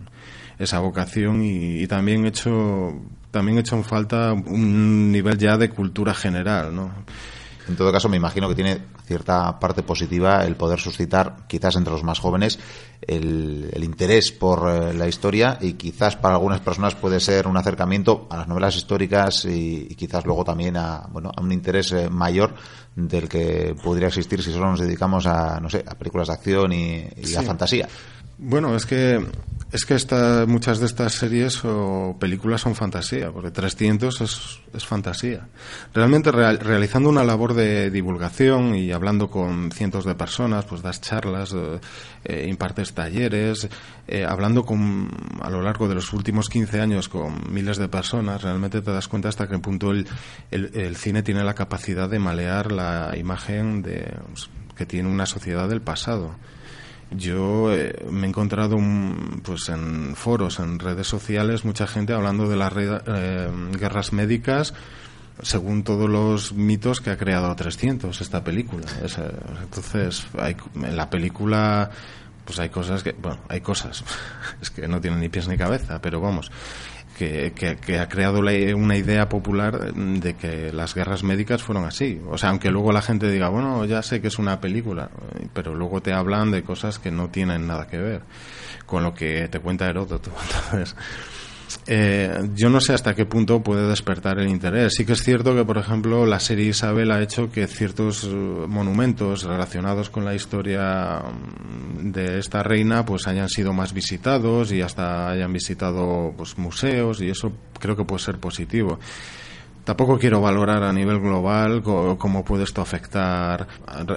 esa 0.58 0.80
vocación 0.80 1.42
y, 1.42 1.86
también 1.86 2.24
he 2.24 2.28
hecho 2.28 3.00
también 3.30 3.58
he 3.58 3.60
hecho 3.60 3.82
falta 3.82 4.32
un 4.32 5.12
nivel 5.12 5.38
ya 5.38 5.56
de 5.56 5.70
cultura 5.70 6.14
general, 6.14 6.74
¿no? 6.74 6.92
En 7.68 7.76
todo 7.76 7.92
caso, 7.92 8.08
me 8.08 8.16
imagino 8.16 8.48
que 8.48 8.54
tiene 8.54 8.78
cierta 9.06 9.58
parte 9.58 9.82
positiva 9.82 10.44
el 10.44 10.56
poder 10.56 10.80
suscitar, 10.80 11.46
quizás 11.46 11.76
entre 11.76 11.92
los 11.92 12.02
más 12.02 12.18
jóvenes, 12.18 12.58
el, 13.02 13.70
interés 13.82 14.32
por 14.32 14.68
eh, 14.68 14.94
la 14.94 15.06
historia 15.06 15.58
y 15.60 15.74
quizás 15.74 16.16
para 16.16 16.34
algunas 16.34 16.60
personas 16.60 16.94
puede 16.94 17.20
ser 17.20 17.46
un 17.46 17.56
acercamiento 17.56 18.26
a 18.30 18.38
las 18.38 18.48
novelas 18.48 18.76
históricas 18.76 19.44
y, 19.44 19.94
quizás 19.96 20.24
luego 20.24 20.44
también 20.44 20.76
a, 20.76 21.06
bueno, 21.10 21.30
a 21.34 21.40
un 21.40 21.52
interés 21.52 21.92
eh, 21.92 22.08
mayor 22.08 22.54
del 22.94 23.28
que 23.28 23.76
podría 23.82 24.08
existir 24.08 24.42
si 24.42 24.52
solo 24.52 24.70
nos 24.70 24.80
dedicamos 24.80 25.26
a, 25.26 25.60
no 25.60 25.68
sé, 25.68 25.84
a 25.86 25.94
películas 25.94 26.28
de 26.28 26.34
acción 26.34 26.72
y, 26.72 27.08
a 27.36 27.42
fantasía. 27.42 27.88
Bueno, 28.38 28.76
es 28.76 28.86
que 28.86 29.20
es 29.70 29.84
que 29.84 29.94
esta, 29.94 30.46
muchas 30.46 30.78
de 30.78 30.86
estas 30.86 31.12
series 31.12 31.62
o 31.62 32.16
películas 32.18 32.62
son 32.62 32.74
fantasía, 32.74 33.30
porque 33.30 33.50
300 33.50 34.20
es, 34.22 34.60
es 34.72 34.86
fantasía. 34.86 35.46
Realmente 35.92 36.32
realizando 36.32 37.10
una 37.10 37.22
labor 37.22 37.52
de 37.52 37.90
divulgación 37.90 38.74
y 38.74 38.92
hablando 38.92 39.28
con 39.28 39.70
cientos 39.70 40.06
de 40.06 40.14
personas, 40.14 40.64
pues 40.64 40.80
das 40.80 41.02
charlas, 41.02 41.52
eh, 41.52 41.80
eh, 42.24 42.46
impartes 42.48 42.94
talleres, 42.94 43.68
eh, 44.06 44.24
hablando 44.24 44.64
con, 44.64 45.10
a 45.42 45.50
lo 45.50 45.60
largo 45.60 45.86
de 45.86 45.96
los 45.96 46.14
últimos 46.14 46.48
15 46.48 46.80
años 46.80 47.10
con 47.10 47.52
miles 47.52 47.76
de 47.76 47.88
personas, 47.88 48.40
realmente 48.40 48.80
te 48.80 48.90
das 48.90 49.06
cuenta 49.06 49.28
hasta 49.28 49.48
qué 49.48 49.58
punto 49.58 49.90
el, 49.90 50.06
el, 50.50 50.70
el 50.74 50.96
cine 50.96 51.22
tiene 51.22 51.44
la 51.44 51.54
capacidad 51.54 52.08
de 52.08 52.18
malear 52.18 52.72
la 52.72 53.14
imagen 53.18 53.82
de, 53.82 54.16
pues, 54.28 54.48
que 54.74 54.86
tiene 54.86 55.10
una 55.10 55.26
sociedad 55.26 55.68
del 55.68 55.82
pasado. 55.82 56.36
Yo 57.10 57.72
eh, 57.72 58.06
me 58.10 58.26
he 58.26 58.28
encontrado 58.28 58.76
pues 59.42 59.68
en 59.68 60.14
foros, 60.14 60.58
en 60.58 60.78
redes 60.78 61.06
sociales, 61.06 61.64
mucha 61.64 61.86
gente 61.86 62.12
hablando 62.12 62.48
de 62.48 62.56
las 62.56 62.72
eh, 62.76 63.48
guerras 63.78 64.12
médicas 64.12 64.74
según 65.40 65.84
todos 65.84 66.10
los 66.10 66.52
mitos 66.52 67.00
que 67.00 67.10
ha 67.10 67.16
creado 67.16 67.54
300 67.54 68.20
esta 68.20 68.42
película. 68.42 68.86
entonces, 69.62 70.26
hay, 70.36 70.56
en 70.74 70.96
la 70.96 71.08
película 71.08 71.90
pues 72.48 72.58
hay 72.60 72.70
cosas 72.70 73.02
que, 73.02 73.12
bueno, 73.12 73.40
hay 73.48 73.60
cosas, 73.60 74.02
es 74.62 74.70
que 74.70 74.88
no 74.88 75.02
tienen 75.02 75.20
ni 75.20 75.28
pies 75.28 75.48
ni 75.48 75.58
cabeza, 75.58 76.00
pero 76.00 76.18
vamos, 76.18 76.50
que, 77.18 77.98
ha 78.00 78.08
creado 78.08 78.40
una 78.40 78.96
idea 78.96 79.28
popular 79.28 79.92
de 79.92 80.34
que 80.34 80.72
las 80.72 80.94
guerras 80.94 81.24
médicas 81.24 81.62
fueron 81.62 81.84
así. 81.84 82.20
O 82.28 82.38
sea, 82.38 82.50
aunque 82.50 82.70
luego 82.70 82.92
la 82.92 83.02
gente 83.02 83.30
diga, 83.30 83.48
bueno, 83.48 83.84
ya 83.84 84.02
sé 84.02 84.20
que 84.20 84.28
es 84.28 84.38
una 84.38 84.60
película, 84.60 85.10
pero 85.52 85.74
luego 85.74 86.00
te 86.00 86.12
hablan 86.12 86.52
de 86.52 86.62
cosas 86.62 86.98
que 86.98 87.10
no 87.10 87.28
tienen 87.28 87.66
nada 87.66 87.88
que 87.88 87.98
ver 87.98 88.22
con 88.86 89.02
lo 89.02 89.14
que 89.14 89.48
te 89.48 89.58
cuenta 89.58 89.86
Heródoto. 89.86 90.30
Entonces, 90.70 90.96
eh, 91.86 92.48
yo 92.54 92.70
no 92.70 92.80
sé 92.80 92.94
hasta 92.94 93.14
qué 93.14 93.26
punto 93.26 93.62
puede 93.62 93.88
despertar 93.88 94.38
el 94.38 94.48
interés. 94.48 94.94
Sí 94.94 95.04
que 95.04 95.12
es 95.12 95.22
cierto 95.22 95.54
que, 95.54 95.64
por 95.64 95.78
ejemplo, 95.78 96.26
la 96.26 96.40
serie 96.40 96.68
Isabel 96.68 97.10
ha 97.10 97.22
hecho 97.22 97.50
que 97.50 97.66
ciertos 97.66 98.24
eh, 98.24 98.28
monumentos 98.28 99.42
relacionados 99.44 100.10
con 100.10 100.24
la 100.24 100.34
historia 100.34 101.22
mm, 101.22 102.12
de 102.12 102.38
esta 102.38 102.62
reina 102.62 103.04
pues 103.04 103.26
hayan 103.26 103.48
sido 103.48 103.72
más 103.72 103.92
visitados 103.92 104.72
y 104.72 104.80
hasta 104.80 105.30
hayan 105.30 105.52
visitado 105.52 106.32
pues 106.36 106.58
museos 106.58 107.20
y 107.20 107.30
eso 107.30 107.52
creo 107.78 107.96
que 107.96 108.04
puede 108.04 108.22
ser 108.22 108.38
positivo 108.38 108.98
Tampoco 109.88 110.18
quiero 110.18 110.42
valorar 110.42 110.82
a 110.82 110.92
nivel 110.92 111.18
global 111.18 111.82
cómo 111.82 112.44
puede 112.44 112.64
esto 112.64 112.82
afectar 112.82 113.66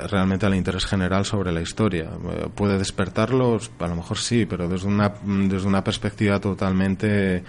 realmente 0.10 0.46
al 0.46 0.54
interés 0.54 0.86
general 0.86 1.24
sobre 1.24 1.54
la 1.54 1.62
historia. 1.62 2.10
Eh, 2.30 2.50
¿Puede 2.54 2.78
despertarlo? 2.78 3.58
A 3.80 3.88
lo 3.88 3.96
mejor 3.96 4.18
sí, 4.18 4.46
pero 4.46 4.68
desde 4.68 4.90
una, 4.90 5.14
desde 5.24 5.66
una 5.66 5.82
perspectiva 5.82 6.42
totalmente 6.42 7.46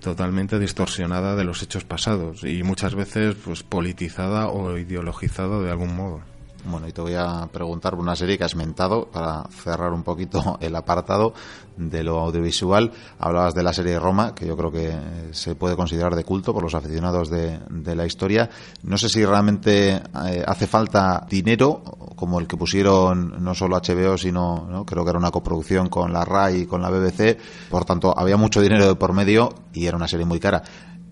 totalmente 0.00 0.58
distorsionada 0.58 1.36
de 1.36 1.44
los 1.44 1.62
hechos 1.62 1.84
pasados 1.84 2.42
y 2.42 2.64
muchas 2.64 2.96
veces 2.96 3.36
pues 3.36 3.62
politizada 3.62 4.48
o 4.48 4.76
ideologizada 4.76 5.60
de 5.60 5.70
algún 5.70 5.94
modo. 5.94 6.22
Bueno, 6.64 6.86
y 6.86 6.92
te 6.92 7.00
voy 7.00 7.14
a 7.14 7.48
preguntar 7.50 7.92
por 7.92 8.00
una 8.00 8.14
serie 8.14 8.36
que 8.36 8.44
has 8.44 8.54
mentado 8.54 9.06
para 9.06 9.44
cerrar 9.50 9.92
un 9.92 10.02
poquito 10.02 10.58
el 10.60 10.76
apartado 10.76 11.32
de 11.76 12.02
lo 12.02 12.20
audiovisual. 12.20 12.92
Hablabas 13.18 13.54
de 13.54 13.62
la 13.62 13.72
serie 13.72 13.98
Roma, 13.98 14.34
que 14.34 14.46
yo 14.46 14.56
creo 14.56 14.70
que 14.70 14.94
se 15.32 15.54
puede 15.54 15.76
considerar 15.76 16.14
de 16.14 16.24
culto 16.24 16.52
por 16.52 16.62
los 16.62 16.74
aficionados 16.74 17.30
de, 17.30 17.60
la 17.94 18.06
historia. 18.06 18.48
No 18.82 18.98
sé 18.98 19.08
si 19.08 19.24
realmente 19.24 19.94
eh, 19.94 20.44
hace 20.46 20.66
falta 20.66 21.26
dinero, 21.28 21.82
como 22.14 22.38
el 22.38 22.46
que 22.46 22.56
pusieron 22.56 23.42
no 23.42 23.54
solo 23.54 23.76
HBO, 23.76 24.18
sino 24.18 24.84
creo 24.86 25.04
que 25.04 25.10
era 25.10 25.18
una 25.18 25.30
coproducción 25.30 25.88
con 25.88 26.12
la 26.12 26.24
RAI 26.24 26.62
y 26.62 26.66
con 26.66 26.82
la 26.82 26.90
BBC. 26.90 27.38
Por 27.70 27.84
tanto, 27.84 28.16
había 28.16 28.36
mucho 28.36 28.60
dinero 28.60 28.86
de 28.86 28.94
por 28.94 29.12
medio 29.12 29.54
y 29.72 29.86
era 29.86 29.96
una 29.96 30.08
serie 30.08 30.26
muy 30.26 30.38
cara 30.38 30.62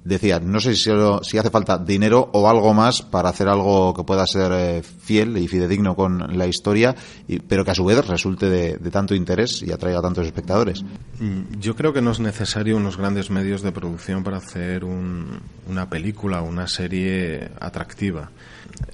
decía, 0.08 0.40
no 0.40 0.58
sé 0.60 0.74
si, 0.74 0.90
hace 0.90 1.50
falta 1.50 1.78
dinero 1.78 2.30
o 2.32 2.48
algo 2.48 2.72
más 2.74 3.02
para 3.02 3.28
hacer 3.28 3.48
algo 3.48 3.94
que 3.94 4.04
pueda 4.04 4.26
ser 4.26 4.52
eh, 4.52 4.82
fiel 4.82 5.36
y 5.36 5.48
fidedigno 5.48 5.94
con 5.94 6.36
la 6.36 6.46
historia, 6.46 6.94
pero 7.46 7.64
que 7.64 7.70
a 7.70 7.74
su 7.74 7.84
vez 7.84 8.06
resulte 8.06 8.48
de, 8.48 8.78
tanto 8.90 9.14
interés 9.14 9.62
y 9.62 9.70
atraiga 9.70 9.98
a 9.98 10.02
tantos 10.02 10.26
espectadores. 10.26 10.82
Mm, 11.18 11.58
yo 11.60 11.76
creo 11.76 11.92
que 11.92 12.00
no 12.00 12.12
es 12.12 12.20
necesario 12.20 12.76
unos 12.76 12.96
grandes 12.96 13.30
medios 13.30 13.62
de 13.62 13.72
producción 13.72 14.24
para 14.24 14.38
hacer 14.38 14.84
una 14.84 15.90
película 15.90 16.40
o 16.40 16.48
una 16.48 16.66
serie 16.66 17.50
atractiva. 17.60 18.30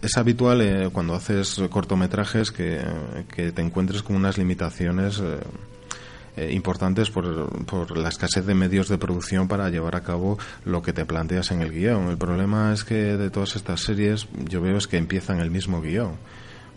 Es 0.02 0.16
habitual 0.16 0.60
eh, 0.62 0.88
cuando 0.92 1.14
haces 1.14 1.62
cortometrajes 1.70 2.50
que, 2.50 2.80
que, 3.34 3.52
te 3.52 3.62
encuentres 3.62 4.02
con 4.02 4.16
unas 4.16 4.38
limitaciones. 4.38 5.20
Eh, 5.20 5.38
eh, 6.36 6.52
importantes 6.52 7.10
por, 7.10 7.64
por, 7.64 7.96
la 7.96 8.08
escasez 8.08 8.44
de 8.44 8.54
medios 8.54 8.88
de 8.88 8.98
producción 8.98 9.48
para 9.48 9.70
llevar 9.70 9.96
a 9.96 10.02
cabo 10.02 10.38
lo 10.64 10.82
que 10.82 10.92
te 10.92 11.04
planteas 11.04 11.50
en 11.50 11.62
el 11.62 11.70
guion. 11.70 12.08
El 12.08 12.18
problema 12.18 12.72
es 12.72 12.84
que 12.84 13.16
de 13.16 13.30
todas 13.30 13.56
estas 13.56 13.80
series 13.80 14.26
yo 14.48 14.60
veo 14.60 14.76
es 14.76 14.86
que 14.86 14.96
empiezan 14.96 15.40
el 15.40 15.50
mismo 15.50 15.80
guion 15.80 16.16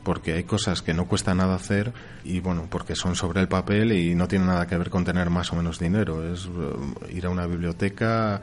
porque 0.08 0.32
hay 0.32 0.46
cosas 0.46 0.82
que 0.82 0.94
no 0.94 1.06
cuesta 1.06 1.36
nada 1.36 1.56
hacer 1.56 1.92
y 2.24 2.40
bueno, 2.40 2.68
porque 2.70 2.96
son 2.96 3.18
sobre 3.18 3.42
el 3.42 3.50
papel 3.50 3.92
y 3.92 4.16
no 4.16 4.30
tienen 4.30 4.48
nada 4.48 4.66
que 4.66 4.78
ver 4.78 4.90
con 4.90 5.04
tener 5.04 5.30
más 5.30 5.52
o 5.52 5.58
menos 5.58 5.80
dinero. 5.80 6.24
Es 6.32 6.46
eh, 6.46 7.14
ir 7.14 7.26
a 7.26 7.30
una 7.30 7.46
biblioteca, 7.46 8.42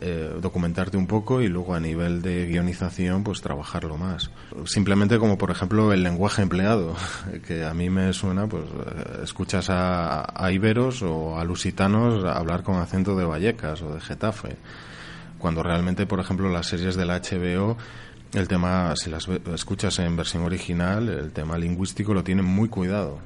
eh, 0.00 0.38
documentarte 0.40 0.96
un 0.96 1.06
poco 1.06 1.40
y 1.40 1.48
luego 1.48 1.74
a 1.74 1.80
nivel 1.80 2.22
de 2.22 2.46
guionización 2.46 3.24
pues 3.24 3.40
trabajarlo 3.40 3.96
más. 3.96 4.30
Simplemente 4.64 5.18
como 5.18 5.38
por 5.38 5.50
ejemplo 5.50 5.92
el 5.92 6.02
lenguaje 6.02 6.42
empleado, 6.42 6.94
que 7.46 7.64
a 7.64 7.74
mí 7.74 7.90
me 7.90 8.12
suena, 8.12 8.46
pues 8.46 8.64
eh, 8.64 9.20
escuchas 9.22 9.66
a, 9.70 10.50
iberos 10.52 11.02
o 11.02 11.38
a 11.38 11.44
lusitanos 11.44 12.24
hablar 12.24 12.62
con 12.62 12.76
acento 12.76 13.16
de 13.16 13.24
Vallecas 13.24 13.82
o 13.82 13.94
de 13.94 14.00
Getafe, 14.00 14.56
cuando 15.38 15.62
realmente 15.62 16.06
por 16.06 16.20
ejemplo 16.20 16.48
las 16.48 16.66
series 16.66 16.96
de 16.96 17.04
la 17.04 17.20
HBO 17.20 17.76
el 18.34 18.46
tema, 18.46 18.94
si 18.94 19.08
las 19.08 19.26
escuchas 19.54 19.98
en 20.00 20.14
versión 20.16 20.42
original, 20.42 21.08
el 21.08 21.32
tema 21.32 21.56
lingüístico 21.56 22.12
lo 22.12 22.22
tienen 22.22 22.44
muy 22.44 22.68
cuidado 22.68 23.20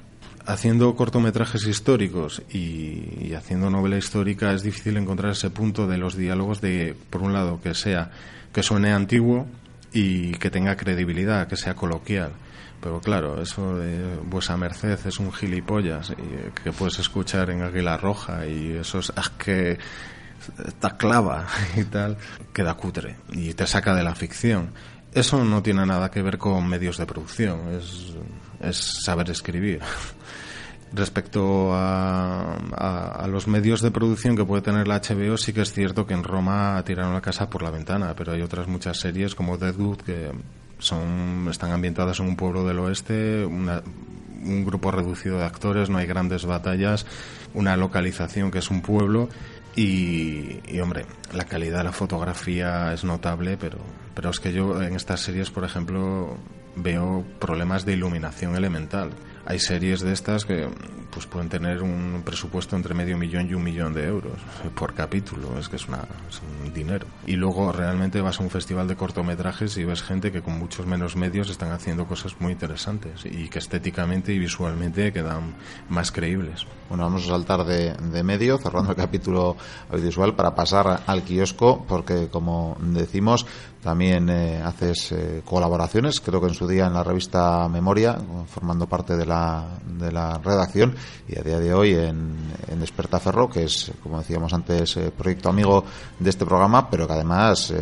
haciendo 0.47 0.95
cortometrajes 0.95 1.67
históricos 1.67 2.43
y, 2.51 3.33
haciendo 3.35 3.71
novela 3.71 3.97
histórica 3.97 4.53
es 4.53 4.63
difícil 4.63 4.97
encontrar 4.97 5.33
ese 5.33 5.51
punto 5.51 5.87
de 5.87 5.99
los 5.99 6.17
diálogos 6.17 6.61
de, 6.61 6.97
por 7.11 7.23
un 7.23 7.33
lado, 7.33 7.61
que 7.63 7.75
sea, 7.75 8.11
que 8.53 8.63
suene 8.63 8.93
antiguo 8.93 9.47
y 9.93 10.33
que 10.33 10.51
tenga 10.51 10.77
credibilidad, 10.77 11.49
que 11.49 11.57
sea 11.57 11.75
coloquial. 11.75 12.33
Pero 12.81 13.01
claro, 13.01 13.41
eso 13.41 13.77
de 13.77 14.17
vuesa 14.25 14.57
merced 14.57 14.99
es 15.07 15.19
un 15.19 15.33
gilipollas 15.33 16.11
y, 16.11 16.63
que 16.63 16.73
puedes 16.73 16.99
escuchar 16.99 17.51
en 17.51 17.63
Águila 17.63 17.97
Roja 17.97 18.47
y 18.47 18.73
eso 18.73 18.99
es, 18.99 19.13
ah, 19.17 19.31
que 19.39 19.79
está 20.67 20.97
clava 20.97 21.47
y 21.77 21.85
tal, 21.85 22.17
queda 22.53 22.75
cutre 22.75 23.17
y 23.31 23.55
te 23.55 23.67
saca 23.67 23.95
de 23.95 24.03
la 24.03 24.15
ficción. 24.15 24.71
Eso 25.15 25.45
no 25.45 25.63
tiene 25.63 25.85
nada 25.85 26.11
que 26.11 26.23
ver 26.23 26.39
con 26.39 26.67
medios 26.67 26.97
de 26.97 27.05
producción, 27.05 27.69
es, 27.75 28.15
es 28.63 29.03
saber 29.05 29.31
escribir. 29.31 29.81
Respecto 30.95 31.71
a, 31.73 33.27
los 33.27 33.49
medios 33.49 33.81
de 33.81 33.91
producción 33.91 34.37
que 34.37 34.45
puede 34.45 34.61
tener 34.61 34.87
la 34.87 35.01
HBO, 35.01 35.39
sí 35.39 35.55
que 35.55 35.63
es 35.63 35.73
cierto 35.73 36.07
que 36.07 36.13
en 36.13 36.23
Roma 36.23 36.83
tiraron 36.85 37.15
la 37.15 37.23
casa 37.23 37.49
por 37.49 37.63
la 37.63 37.71
ventana, 37.71 38.15
pero 38.15 38.33
hay 38.33 38.43
otras 38.43 38.69
muchas 38.69 38.99
series 38.99 39.35
como 39.35 39.57
Deadwood 39.57 40.03
que 40.03 40.31
son, 40.79 41.49
están 41.51 41.73
ambientadas 41.73 42.21
en 42.21 42.27
un 42.27 42.37
pueblo 42.37 42.67
del 42.67 42.79
oeste, 42.81 43.47
un 43.47 44.65
grupo 44.67 44.91
reducido 44.91 45.39
de 45.39 45.45
actores, 45.45 45.89
no 45.89 45.97
hay 45.97 46.07
grandes 46.07 46.45
batallas, 46.45 47.07
una 47.55 47.75
localización 47.77 48.51
que 48.51 48.59
es 48.59 48.71
un 48.71 48.83
pueblo 48.83 49.31
y, 49.75 50.61
y, 50.69 50.81
hombre, 50.81 51.07
la 51.33 51.45
calidad 51.45 51.79
de 51.79 51.85
la 51.85 51.93
fotografía 51.93 52.93
es 52.93 53.05
notable, 53.05 53.57
pero, 53.57 53.79
pero 54.15 54.29
es 54.29 54.41
que 54.41 54.53
yo 54.53 54.83
en 54.83 54.95
estas 54.95 55.21
series, 55.21 55.51
por 55.51 55.65
ejemplo, 55.65 56.37
veo 56.77 57.25
problemas 57.39 57.85
de 57.85 57.93
iluminación 57.95 58.57
elemental 58.57 59.11
hay 59.45 59.59
series 59.59 60.01
de 60.01 60.13
estas 60.13 60.45
que 60.45 60.69
pues 61.11 61.27
pueden 61.27 61.49
tener 61.49 61.83
un 61.83 62.23
presupuesto 62.25 62.77
entre 62.77 62.95
medio 62.95 63.19
millón 63.19 63.49
y 63.51 63.55
un 63.55 63.63
millón 63.63 63.93
de 63.93 64.07
euros 64.07 64.39
por 64.75 64.95
capítulo, 64.95 65.59
es 65.59 65.69
que 65.69 65.77
es, 65.77 65.87
una, 65.87 66.07
un 66.65 66.73
dinero. 66.73 67.07
Y 67.27 67.35
luego 67.37 67.71
realmente 67.71 68.21
vas 68.23 68.41
a 68.41 68.43
un 68.43 68.51
festival 68.51 68.89
de 68.89 68.97
cortometrajes 68.97 69.77
y 69.77 69.85
ves 69.85 70.03
gente 70.03 70.33
que 70.33 70.41
con 70.41 70.59
muchos 70.59 70.87
menos 70.87 71.17
medios 71.17 71.51
están 71.51 71.73
haciendo 71.73 72.07
cosas 72.07 72.37
muy 72.41 72.53
interesantes 72.53 73.27
y 73.27 73.49
que 73.49 73.59
estéticamente 73.59 74.33
y 74.33 74.39
visualmente 74.39 75.13
quedan 75.13 75.55
más 75.89 76.13
creíbles. 76.13 76.67
Bueno, 76.89 77.05
vamos 77.05 77.25
a 77.25 77.29
saltar 77.29 77.65
de, 77.65 77.93
de 77.95 78.23
medio, 78.23 78.59
cerrando 78.59 78.91
el 78.91 78.97
capítulo 78.97 79.57
audiovisual, 79.91 80.35
para 80.35 80.55
pasar 80.55 81.03
al 81.07 81.23
kiosco, 81.25 81.85
porque 81.87 82.29
como 82.29 82.77
decimos, 82.81 83.47
también 83.83 84.29
eh, 84.31 84.63
haces 84.63 85.13
eh, 85.13 85.43
colaboraciones, 85.45 86.21
creo 86.21 86.41
que 86.41 86.47
en 86.47 86.55
su 86.55 86.69
día 86.69 86.87
en 86.87 86.95
la 86.95 87.03
revista 87.03 87.69
Memoria, 87.69 88.17
formando 88.47 88.87
parte 88.87 89.17
de 89.17 89.27
la, 89.27 89.67
de 89.99 90.13
la 90.13 90.39
redacción, 90.39 90.95
y 91.29 91.39
a 91.39 91.43
día 91.43 91.59
de 91.59 91.75
hoy 91.75 91.95
en, 91.95 92.37
en 92.69 92.81
Despertaferro, 92.81 93.51
que 93.51 93.65
es, 93.65 93.91
como 94.03 94.19
decíamos 94.19 94.53
antes, 94.53 94.97
eh, 94.97 95.11
proyecto 95.11 95.49
amigo 95.49 95.85
de 96.19 96.31
este 96.31 96.47
programa, 96.47 96.89
pero 96.89 97.07
que 97.07 97.13
además 97.15 97.75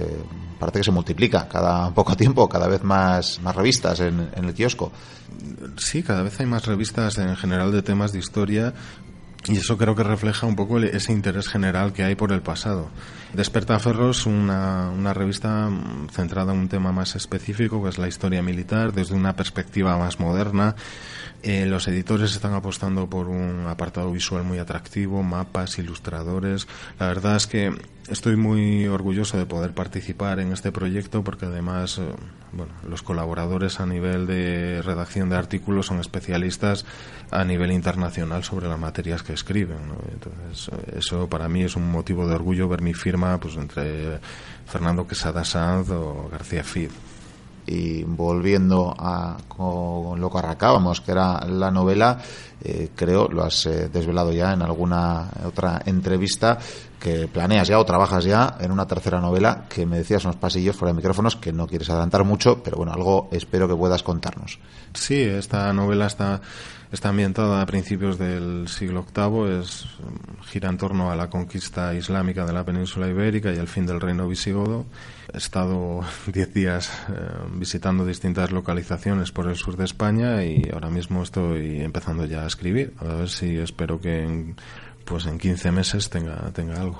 parece 0.58 0.78
que 0.78 0.84
se 0.84 0.90
multiplica 0.90 1.48
cada 1.48 1.90
poco 1.90 2.16
tiempo, 2.16 2.48
cada 2.48 2.66
vez 2.66 2.82
más, 2.82 3.40
más 3.42 3.54
revistas 3.54 4.00
en, 4.00 4.30
en 4.34 4.44
el 4.44 4.54
kiosco. 4.54 4.92
Sí, 5.76 6.02
cada 6.02 6.22
vez 6.22 6.38
hay 6.40 6.46
más 6.46 6.66
revistas 6.66 7.18
en 7.18 7.36
general 7.36 7.72
de 7.72 7.82
temas 7.82 8.12
de 8.12 8.18
historia 8.18 8.74
y 9.46 9.56
eso 9.56 9.78
creo 9.78 9.94
que 9.94 10.02
refleja 10.02 10.46
un 10.46 10.56
poco 10.56 10.78
ese 10.78 11.12
interés 11.12 11.48
general 11.48 11.92
que 11.92 12.04
hay 12.04 12.14
por 12.14 12.32
el 12.32 12.42
pasado. 12.42 12.90
Despertaferros, 13.32 14.26
una, 14.26 14.90
una 14.90 15.14
revista 15.14 15.70
centrada 16.12 16.52
en 16.52 16.58
un 16.58 16.68
tema 16.68 16.92
más 16.92 17.16
específico, 17.16 17.82
que 17.82 17.88
es 17.88 17.98
la 17.98 18.08
historia 18.08 18.42
militar, 18.42 18.92
desde 18.92 19.14
una 19.14 19.34
perspectiva 19.34 19.96
más 19.98 20.20
moderna. 20.20 20.74
Eh, 21.42 21.64
los 21.64 21.88
editores 21.88 22.32
están 22.32 22.52
apostando 22.52 23.08
por 23.08 23.28
un 23.28 23.66
apartado 23.66 24.12
visual 24.12 24.44
muy 24.44 24.58
atractivo, 24.58 25.22
mapas, 25.22 25.78
ilustradores. 25.78 26.68
La 26.98 27.06
verdad 27.06 27.36
es 27.36 27.46
que 27.46 27.72
estoy 28.10 28.36
muy 28.36 28.86
orgulloso 28.86 29.38
de 29.38 29.46
poder 29.46 29.72
participar 29.72 30.40
en 30.40 30.52
este 30.52 30.72
proyecto 30.72 31.22
porque 31.22 31.46
además 31.46 31.98
eh, 31.98 32.08
bueno, 32.52 32.72
los 32.86 33.02
colaboradores 33.02 33.80
a 33.80 33.86
nivel 33.86 34.26
de 34.26 34.82
redacción 34.82 35.30
de 35.30 35.36
artículos 35.36 35.86
son 35.86 36.00
especialistas 36.00 36.84
a 37.30 37.44
nivel 37.44 37.70
internacional 37.70 38.42
sobre 38.44 38.68
las 38.68 38.78
materias 38.78 39.22
que 39.22 39.32
escriben. 39.32 39.78
Entonces, 40.12 40.70
eso 40.96 41.28
para 41.28 41.48
mí 41.48 41.62
es 41.62 41.76
un 41.76 41.90
motivo 41.90 42.26
de 42.26 42.34
orgullo 42.34 42.68
ver 42.68 42.82
mi 42.82 42.94
firma 42.94 43.38
pues 43.38 43.56
entre 43.56 44.18
Fernando 44.66 45.06
Quesada 45.06 45.44
Sanz 45.44 45.90
o 45.90 46.28
García 46.30 46.64
Fid 46.64 46.90
y 47.66 48.02
volviendo 48.04 48.94
a 48.98 49.36
con 49.48 50.20
lo 50.20 50.30
que 50.30 50.38
arrancábamos, 50.38 51.00
que 51.00 51.12
era 51.12 51.44
la 51.46 51.70
novela, 51.70 52.18
eh, 52.62 52.90
creo, 52.94 53.28
lo 53.28 53.44
has 53.44 53.66
eh, 53.66 53.88
desvelado 53.92 54.32
ya 54.32 54.52
en 54.52 54.62
alguna 54.62 55.28
otra 55.44 55.82
entrevista, 55.84 56.58
que 56.98 57.28
planeas 57.28 57.68
ya 57.68 57.78
o 57.78 57.84
trabajas 57.84 58.24
ya 58.24 58.56
en 58.60 58.70
una 58.70 58.86
tercera 58.86 59.20
novela 59.20 59.64
que 59.68 59.86
me 59.86 59.98
decías 59.98 60.24
unos 60.24 60.36
pasillos 60.36 60.76
fuera 60.76 60.92
de 60.92 60.96
micrófonos 60.96 61.36
que 61.36 61.52
no 61.52 61.66
quieres 61.66 61.88
adelantar 61.88 62.24
mucho, 62.24 62.62
pero 62.62 62.76
bueno, 62.76 62.92
algo 62.92 63.28
espero 63.32 63.66
que 63.66 63.74
puedas 63.74 64.02
contarnos. 64.02 64.58
Sí, 64.92 65.22
esta 65.22 65.72
novela 65.72 66.06
está 66.06 66.40
Está 66.92 67.10
ambientada 67.10 67.62
a 67.62 67.66
principios 67.66 68.18
del 68.18 68.66
siglo 68.66 69.06
VIII, 69.14 69.60
es, 69.60 69.86
gira 70.46 70.68
en 70.68 70.76
torno 70.76 71.12
a 71.12 71.14
la 71.14 71.30
conquista 71.30 71.94
islámica 71.94 72.44
de 72.44 72.52
la 72.52 72.64
península 72.64 73.06
ibérica 73.06 73.52
y 73.52 73.58
el 73.58 73.68
fin 73.68 73.86
del 73.86 74.00
reino 74.00 74.26
visigodo. 74.26 74.86
He 75.32 75.38
estado 75.38 76.00
diez 76.26 76.52
días 76.52 76.90
eh, 77.08 77.12
visitando 77.52 78.04
distintas 78.04 78.50
localizaciones 78.50 79.30
por 79.30 79.46
el 79.46 79.54
sur 79.54 79.76
de 79.76 79.84
España 79.84 80.44
y 80.44 80.68
ahora 80.72 80.90
mismo 80.90 81.22
estoy 81.22 81.80
empezando 81.80 82.24
ya 82.24 82.42
a 82.42 82.48
escribir. 82.48 82.92
A 82.98 83.04
ver 83.04 83.28
si 83.28 83.56
espero 83.56 84.00
que 84.00 84.24
en, 84.24 84.56
pues 85.04 85.26
en 85.26 85.38
15 85.38 85.70
meses 85.70 86.10
tenga, 86.10 86.50
tenga 86.50 86.80
algo. 86.80 86.98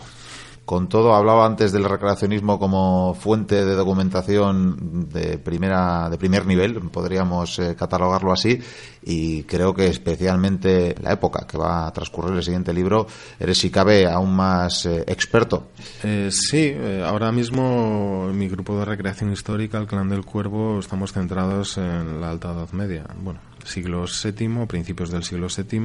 Con 0.65 0.89
todo, 0.89 1.15
hablaba 1.15 1.47
antes 1.47 1.73
del 1.73 1.85
recreacionismo 1.85 2.59
como 2.59 3.15
fuente 3.15 3.65
de 3.65 3.75
documentación 3.75 5.09
de 5.09 5.37
primera 5.39 6.09
de 6.09 6.17
primer 6.17 6.47
nivel, 6.47 6.75
podríamos 6.91 7.59
eh, 7.59 7.75
catalogarlo 7.77 8.33
así, 8.33 8.61
y 9.03 9.43
creo 9.45 9.75
que 9.75 9.89
especialmente 9.89 10.95
la 11.03 11.13
época 11.13 11.47
que 11.47 11.59
va 11.59 11.87
a 11.87 11.93
transcurrir 11.93 12.37
el 12.37 12.43
siguiente 12.43 12.73
libro, 12.73 13.07
eres 13.39 13.59
si 13.59 13.71
cabe 13.71 14.07
aún 14.07 14.35
más 14.35 14.87
eh, 14.87 15.03
experto. 15.09 15.71
Eh, 16.05 16.31
sí, 16.31 16.73
ahora 17.05 17.33
mismo 17.33 18.29
en 18.31 18.39
mi 18.39 18.49
grupo 18.49 18.79
de 18.79 18.85
recreación 18.85 19.33
histórica, 19.33 19.79
el 19.79 19.87
Clan 19.87 20.09
del 20.09 20.25
Cuervo, 20.25 20.79
estamos 20.79 21.13
centrados 21.13 21.79
en 21.79 22.21
la 22.21 22.31
Alta 22.31 22.53
Edad 22.53 22.71
Media, 22.71 23.07
bueno, 23.21 23.41
siglo 23.65 24.05
VII, 24.05 24.67
principios 24.67 25.11
del 25.11 25.25
siglo 25.25 25.49
VII, 25.49 25.81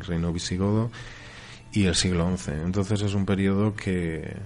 reino 0.00 0.32
visigodo 0.32 0.90
y 1.72 1.86
el 1.86 1.94
siglo 1.94 2.36
XI. 2.36 2.52
Entonces 2.64 3.02
es 3.02 3.14
un 3.14 3.26
periodo 3.26 3.74
que, 3.74 4.36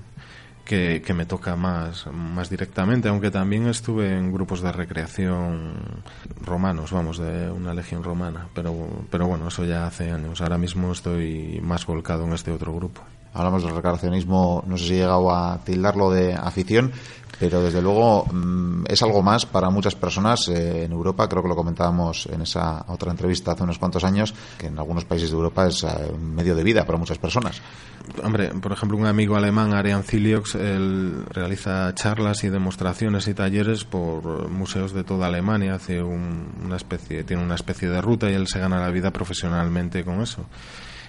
que, 0.64 1.14
me 1.14 1.26
toca 1.26 1.56
más, 1.56 2.06
más 2.06 2.48
directamente, 2.48 3.08
aunque 3.08 3.30
también 3.30 3.66
estuve 3.66 4.16
en 4.16 4.32
grupos 4.32 4.62
de 4.62 4.72
recreación 4.72 6.02
romanos, 6.40 6.92
vamos, 6.92 7.18
de 7.18 7.50
una 7.50 7.74
legión 7.74 8.02
romana, 8.02 8.48
pero, 8.54 9.04
pero 9.10 9.26
bueno, 9.26 9.48
eso 9.48 9.64
ya 9.64 9.86
hace 9.86 10.10
años. 10.10 10.40
Ahora 10.40 10.58
mismo 10.58 10.92
estoy 10.92 11.60
más 11.62 11.86
volcado 11.86 12.24
en 12.24 12.32
este 12.32 12.50
otro 12.50 12.74
grupo. 12.74 13.02
Hablamos 13.34 13.62
del 13.62 13.74
recreacionismo, 13.74 14.62
no 14.66 14.76
sé 14.76 14.84
si 14.84 14.94
he 14.94 14.96
llegado 14.98 15.34
a 15.34 15.58
tildarlo 15.64 16.10
de 16.10 16.34
afición, 16.34 16.92
pero 17.42 17.60
desde 17.60 17.82
luego 17.82 18.26
mm, 18.26 18.84
es 18.86 19.02
algo 19.02 19.20
más 19.20 19.46
para 19.46 19.68
muchas 19.68 19.94
personas 19.96 20.46
eh, 20.48 20.84
en 20.84 20.92
Europa. 20.92 21.28
Creo 21.28 21.42
que 21.42 21.48
lo 21.48 21.56
comentábamos 21.56 22.26
en 22.26 22.42
esa 22.42 22.84
otra 22.86 23.10
entrevista 23.10 23.50
hace 23.50 23.64
unos 23.64 23.78
cuantos 23.78 24.04
años, 24.04 24.32
que 24.58 24.66
en 24.66 24.78
algunos 24.78 25.04
países 25.04 25.30
de 25.30 25.36
Europa 25.36 25.66
es 25.66 25.82
eh, 25.82 25.88
un 26.14 26.34
medio 26.34 26.54
de 26.54 26.62
vida 26.62 26.84
para 26.84 26.98
muchas 26.98 27.18
personas. 27.18 27.60
Hombre, 28.22 28.50
por 28.50 28.70
ejemplo, 28.70 28.96
un 28.96 29.06
amigo 29.06 29.34
alemán, 29.34 29.72
Arian 29.72 30.04
Ziliox, 30.04 30.54
él 30.54 31.24
realiza 31.30 31.92
charlas 31.94 32.44
y 32.44 32.48
demostraciones 32.48 33.26
y 33.28 33.34
talleres 33.34 33.84
por 33.84 34.48
museos 34.48 34.92
de 34.92 35.02
toda 35.02 35.26
Alemania, 35.26 35.74
hace 35.74 36.02
una 36.02 36.76
especie, 36.76 37.24
tiene 37.24 37.42
una 37.42 37.54
especie 37.54 37.88
de 37.88 38.00
ruta 38.00 38.30
y 38.30 38.34
él 38.34 38.46
se 38.46 38.60
gana 38.60 38.78
la 38.78 38.90
vida 38.90 39.10
profesionalmente 39.10 40.04
con 40.04 40.20
eso 40.20 40.44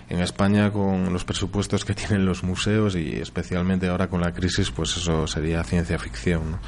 en 0.10 0.20
España 0.20 0.72
con 0.72 1.12
los 1.12 1.26
presupuestos 1.26 1.86
que 1.86 1.94
tienen 1.96 2.26
los 2.26 2.44
museos 2.44 2.96
y 2.96 3.16
especialmente 3.16 3.88
ahora 3.88 4.08
con 4.08 4.22
la 4.22 4.34
crisis, 4.34 4.72
pues 4.72 4.96
eso 4.98 5.28
sería 5.28 5.64
ciencia 5.64 5.98
ficción. 6.00 6.60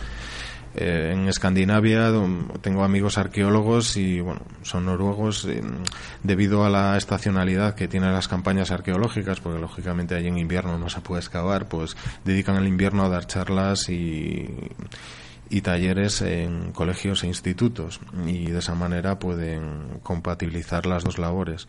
Eh, 0.78 1.12
en 1.14 1.30
Escandinavia 1.30 2.12
tengo 2.62 2.84
amigos 2.84 3.18
arqueólogos 3.18 3.96
y 3.96 4.20
bueno, 4.20 4.42
son 4.62 4.86
noruegos 4.86 5.48
debido 6.22 6.66
a 6.66 6.70
la 6.70 6.98
estacionalidad 6.98 7.76
que 7.76 7.88
tienen 7.88 8.12
las 8.12 8.28
campañas 8.28 8.72
arqueológicas, 8.72 9.40
porque 9.40 9.60
lógicamente 9.60 10.16
allí 10.16 10.28
en 10.28 10.38
invierno 10.38 10.78
no 10.78 10.90
se 10.90 11.00
puede 11.00 11.22
excavar, 11.22 11.70
pues 11.70 11.96
dedican 12.26 12.58
el 12.58 12.68
invierno 12.68 13.06
a 13.06 13.10
dar 13.10 13.26
charlas 13.26 13.88
y 13.88 14.50
y 15.50 15.62
talleres 15.62 16.22
en 16.22 16.72
colegios 16.72 17.24
e 17.24 17.28
institutos 17.28 18.00
y 18.26 18.48
de 18.48 18.60
esa 18.60 18.76
manera 18.76 19.20
pueden 19.20 20.00
compatibilizar 20.02 20.86
las 20.86 21.04
dos 21.04 21.18
labores. 21.18 21.68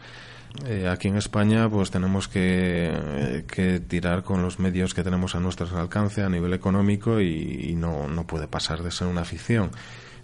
Eh, 0.64 0.88
aquí 0.88 1.09
en 1.09 1.16
España 1.16 1.69
pues 1.69 1.90
tenemos 1.90 2.29
que, 2.29 3.83
tirar 3.88 4.23
con 4.23 4.42
los 4.42 4.59
medios 4.59 4.95
que 4.95 5.05
tenemos 5.05 5.35
a 5.35 5.40
nuestro 5.40 5.66
alcance 5.79 6.23
a 6.23 6.29
nivel 6.29 6.55
económico 6.55 7.21
y, 7.21 7.75
no, 7.77 8.09
no 8.09 8.27
puede 8.27 8.49
pasar 8.49 8.83
de 8.83 8.90
ser 8.90 9.09
una 9.09 9.25
ficción. 9.25 9.71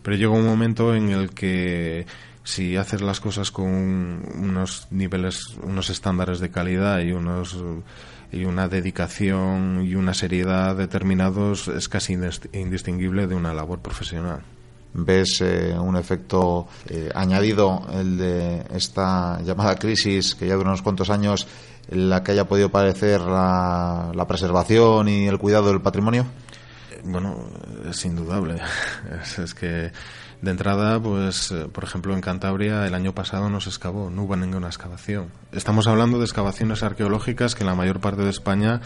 Pero 0.02 0.16
llega 0.16 0.30
un 0.30 0.46
momento 0.46 0.94
en 0.94 1.10
el 1.10 1.30
que 1.30 2.06
si 2.44 2.76
haces 2.76 3.02
las 3.02 3.20
cosas 3.20 3.50
con 3.50 3.66
unos 4.34 4.88
niveles, 4.90 5.56
unos 5.62 5.90
estándares 5.90 6.40
de 6.40 6.50
calidad 6.50 7.00
y 7.00 7.12
unos 7.12 7.56
y 8.32 8.44
una 8.46 8.66
dedicación 8.66 9.82
y 9.84 9.94
una 9.94 10.14
seriedad 10.14 10.74
determinados 10.74 11.68
es 11.68 11.88
casi 11.88 12.16
indistinguible 12.52 13.26
de 13.26 13.34
una 13.34 13.52
labor 13.52 13.80
profesional 13.80 14.40
ves 14.94 15.40
eh, 15.40 15.74
un 15.78 15.96
efecto 15.96 16.68
eh, 16.88 17.10
añadido, 17.14 17.86
el 17.92 18.18
de 18.18 18.66
esta 18.74 19.40
llamada 19.42 19.76
crisis 19.76 20.34
que 20.34 20.46
ya 20.46 20.54
dura 20.54 20.70
unos 20.70 20.82
cuantos 20.82 21.10
años, 21.10 21.46
en 21.88 22.10
la 22.10 22.22
que 22.22 22.32
haya 22.32 22.46
podido 22.46 22.70
padecer 22.70 23.20
la, 23.20 24.24
preservación 24.28 25.08
y 25.08 25.26
el 25.26 25.38
cuidado 25.38 25.68
del 25.68 25.80
patrimonio? 25.80 26.26
Bueno, 27.04 27.48
es 27.88 28.04
indudable. 28.04 28.60
Es, 29.42 29.54
que 29.54 29.92
de 30.40 30.50
entrada, 30.50 31.00
pues, 31.00 31.50
eh, 31.50 31.68
por 31.72 31.84
ejemplo, 31.84 32.14
en 32.14 32.20
Cantabria 32.20 32.86
el 32.86 32.94
año 32.94 33.14
pasado 33.14 33.48
no 33.48 33.60
se 33.60 33.70
excavó, 33.70 34.10
no 34.10 34.22
hubo 34.22 34.36
ninguna 34.36 34.68
excavación. 34.68 35.28
Estamos 35.52 35.86
hablando 35.86 36.18
de 36.18 36.24
excavaciones 36.24 36.82
arqueológicas 36.82 37.54
que 37.54 37.62
en 37.62 37.68
la 37.68 37.74
mayor 37.74 38.00
parte 38.00 38.22
de 38.22 38.30
España 38.30 38.80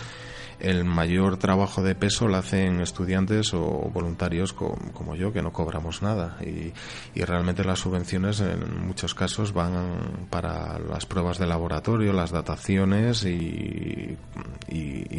el 0.61 0.85
mayor 0.85 1.37
trabajo 1.37 1.83
de 1.83 1.95
peso 1.95 2.29
lo 2.29 2.37
hacen 2.37 2.81
estudiantes 2.81 3.53
o 3.55 3.91
voluntarios 3.93 4.53
como 4.53 5.15
yo, 5.15 5.33
que 5.33 5.43
no 5.43 5.53
cobramos 5.53 6.03
nada. 6.03 6.39
Y, 6.43 6.73
realmente 7.27 7.65
las 7.65 7.81
subvenciones 7.81 8.39
en 8.39 8.87
muchos 8.87 9.13
casos 9.13 9.53
van 9.53 10.29
para 10.31 10.79
las 10.79 11.07
pruebas 11.07 11.39
de 11.39 11.47
laboratorio, 11.47 12.13
las 12.13 12.31
dataciones 12.31 13.25
y, 13.25 14.17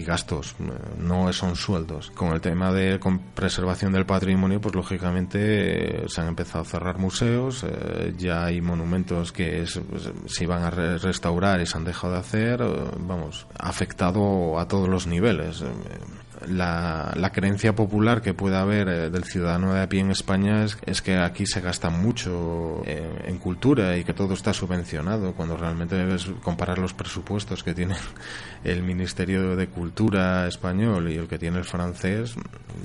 gastos, 0.06 0.56
no 0.98 1.34
son 1.34 1.58
sueldos. 1.58 2.12
Con 2.12 2.32
el 2.32 2.40
tema 2.40 2.72
de 2.72 2.98
preservación 3.36 3.92
del 3.92 4.06
patrimonio, 4.06 4.62
pues 4.62 4.74
lógicamente 4.74 6.04
eh, 6.04 6.06
se 6.08 6.22
han 6.22 6.30
empezado 6.30 6.62
a 6.62 6.66
cerrar 6.66 6.98
museos, 6.98 7.66
eh, 7.68 8.14
ya 8.18 8.46
hay 8.46 8.62
monumentos 8.62 9.34
que 9.34 9.66
pues, 9.90 10.10
se 10.28 10.44
iban 10.46 10.64
a 10.64 10.70
restaurar 10.70 11.60
y 11.60 11.66
se 11.66 11.78
han 11.78 11.84
dejado 11.84 12.14
de 12.14 12.20
hacer, 12.20 12.62
eh, 12.62 12.92
vamos, 13.00 13.48
afectado 13.60 14.58
a 14.58 14.68
todos 14.70 14.88
los 14.88 15.08
niveles 15.08 15.27
la, 15.34 17.14
la, 17.16 17.32
creencia 17.32 17.76
popular 17.76 18.22
que 18.22 18.34
puede 18.34 18.58
haber 18.58 18.88
eh, 18.88 19.10
del 19.10 19.24
ciudadano 19.24 19.74
de 19.74 19.82
a 19.82 19.90
pie 19.90 20.02
en 20.02 20.12
España 20.12 20.64
es, 20.64 21.02
que 21.02 21.18
aquí 21.18 21.46
se 21.46 21.62
gasta 21.62 21.90
mucho 21.90 22.84
eh, 22.86 23.24
en 23.26 23.38
cultura 23.40 23.98
y 23.98 24.04
que 24.04 24.14
todo 24.14 24.34
está 24.34 24.54
subvencionado, 24.54 25.34
cuando 25.34 25.58
realmente 25.58 25.96
debes 25.96 26.28
comparar 26.44 26.78
los 26.78 26.94
presupuestos 26.94 27.64
que 27.64 27.74
tiene 27.74 27.96
el 28.64 28.84
Ministerio 28.84 29.56
de 29.56 29.68
Cultura 29.68 30.48
español 30.48 31.10
y 31.10 31.16
el 31.16 31.28
que 31.28 31.40
tiene 31.40 31.58
el 31.58 31.66
francés, 31.66 32.36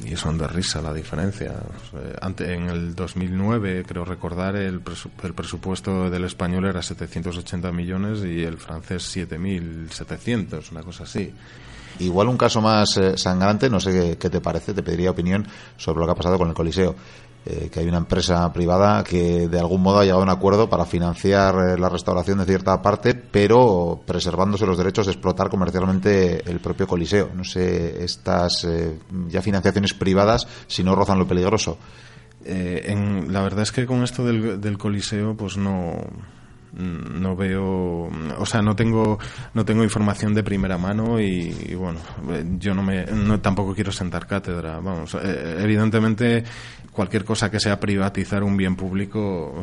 y 0.05 0.17
son 0.17 0.39
de 0.39 0.47
risa 0.47 0.81
la 0.81 0.95
diferencia. 0.95 1.53
en 2.39 2.71
el 2.71 2.95
2009, 2.95 3.85
creo 3.87 4.05
recordar, 4.05 4.57
el, 4.57 4.81
el 5.23 5.35
presupuesto 5.35 6.11
del 6.11 6.25
español 6.25 6.65
era 6.67 6.83
780 6.83 7.71
millones 7.73 8.25
y 8.25 8.43
el 8.43 8.57
francés 8.57 9.15
7.700, 9.17 10.71
una 10.71 10.83
cosa 10.83 11.05
así. 11.05 11.33
Igual 11.99 12.29
un 12.29 12.37
caso 12.37 12.61
más 12.61 12.97
eh, 12.97 13.17
sangrante, 13.17 13.69
no 13.69 13.81
sé 13.81 14.17
qué, 14.19 14.31
te 14.31 14.41
parece, 14.41 14.75
te 14.75 14.83
pediría 14.83 15.11
opinión 15.11 15.47
sobre 15.77 16.01
lo 16.01 16.07
que 16.07 16.13
ha 16.13 16.17
pasado 16.17 16.39
con 16.39 16.49
el 16.49 16.55
Coliseo. 16.55 16.95
Eh, 17.45 17.71
que 17.73 17.81
hay 17.81 17.89
una 17.89 17.99
empresa 17.99 18.53
privada 18.53 19.03
que 19.03 19.49
de 19.49 19.59
algún 19.59 19.83
modo 19.83 19.99
ha 19.99 20.03
llegado 20.05 20.21
a 20.21 20.23
un 20.23 20.31
acuerdo 20.31 20.71
para 20.71 20.85
financiar 20.85 21.57
eh, 21.57 21.77
la 21.77 21.89
restauración 21.89 22.39
de 22.39 22.45
cierta 22.45 22.81
parte, 22.81 23.17
pero 23.17 24.01
preservándose 24.07 24.65
los 24.65 24.79
derechos 24.79 25.07
de 25.07 25.13
explotar 25.13 25.51
comercialmente 25.51 26.49
el 26.49 26.61
propio 26.61 26.87
Coliseo. 26.87 27.31
No 27.35 27.43
sé, 27.43 28.05
estas 28.05 28.65
ya 29.27 29.43
financiaciones 29.43 29.93
privadas, 29.93 30.47
si 30.69 30.85
no 30.85 30.95
rozan 30.95 31.19
lo 31.19 31.27
peligroso. 31.27 31.79
En, 32.45 33.33
la 33.33 33.43
verdad 33.43 33.63
es 33.63 33.73
que 33.73 33.87
con 33.87 34.05
esto 34.05 34.25
del, 34.25 34.61
del 34.61 34.79
Coliseo, 34.79 35.37
pues 35.37 35.57
no 35.57 35.97
no 36.73 37.37
veo 37.37 38.09
o 38.39 38.47
sea 38.47 38.63
no 38.63 38.75
tengo 38.75 39.19
no 39.53 39.65
tengo 39.65 39.83
información 39.83 40.35
de 40.35 40.43
primera 40.43 40.79
mano 40.79 41.21
y, 41.21 41.75
bueno 41.75 42.01
yo 42.59 42.75
no 42.75 42.83
me 42.83 43.05
no, 43.05 43.41
tampoco 43.41 43.75
quiero 43.75 43.93
sentar 43.93 44.27
cátedra 44.27 44.81
vamos 44.81 45.15
eh, 45.23 45.59
evidentemente 45.61 46.45
cualquier 46.91 47.25
cosa 47.25 47.51
que 47.51 47.61
sea 47.61 47.79
privatizar 47.79 48.43
un 48.43 48.57
bien 48.57 48.77
público 48.77 49.63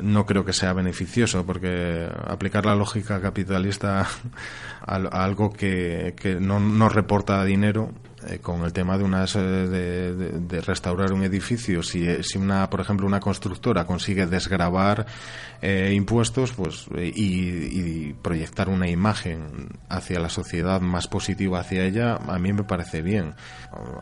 no 0.00 0.26
creo 0.26 0.44
que 0.44 0.52
sea 0.52 0.72
beneficioso 0.72 1.46
porque 1.46 2.08
aplicar 2.26 2.66
la 2.66 2.74
lógica 2.74 3.20
capitalista 3.20 4.06
a, 4.80 4.96
algo 4.96 5.52
que, 5.52 6.14
que 6.16 6.40
no, 6.40 6.58
no 6.58 6.88
reporta 6.88 7.44
dinero 7.44 7.92
eh, 8.28 8.38
con 8.38 8.62
el 8.62 8.72
tema 8.72 8.96
de 8.98 9.04
unas 9.04 9.34
eh, 9.36 9.40
de, 9.40 10.60
restaurar 10.60 11.12
un 11.12 11.24
edificio. 11.24 11.82
Si, 11.82 12.06
eh, 12.06 12.22
si 12.22 12.38
una 12.38 12.68
por 12.70 12.80
ejemplo 12.80 13.06
una 13.06 13.20
constructora 13.20 13.84
consigue 13.84 14.26
desgravar 14.26 15.06
impuestos 15.92 16.52
pues 16.52 16.88
y, 16.96 18.12
proyectar 18.14 18.68
una 18.68 18.88
imagen 18.88 19.68
hacia 19.88 20.18
la 20.18 20.28
sociedad 20.28 20.80
más 20.80 21.06
positiva 21.06 21.60
hacia 21.60 21.84
ella 21.84 22.16
a 22.16 22.36
mí 22.40 22.52
me 22.52 22.64
parece 22.64 23.00
bien. 23.00 23.34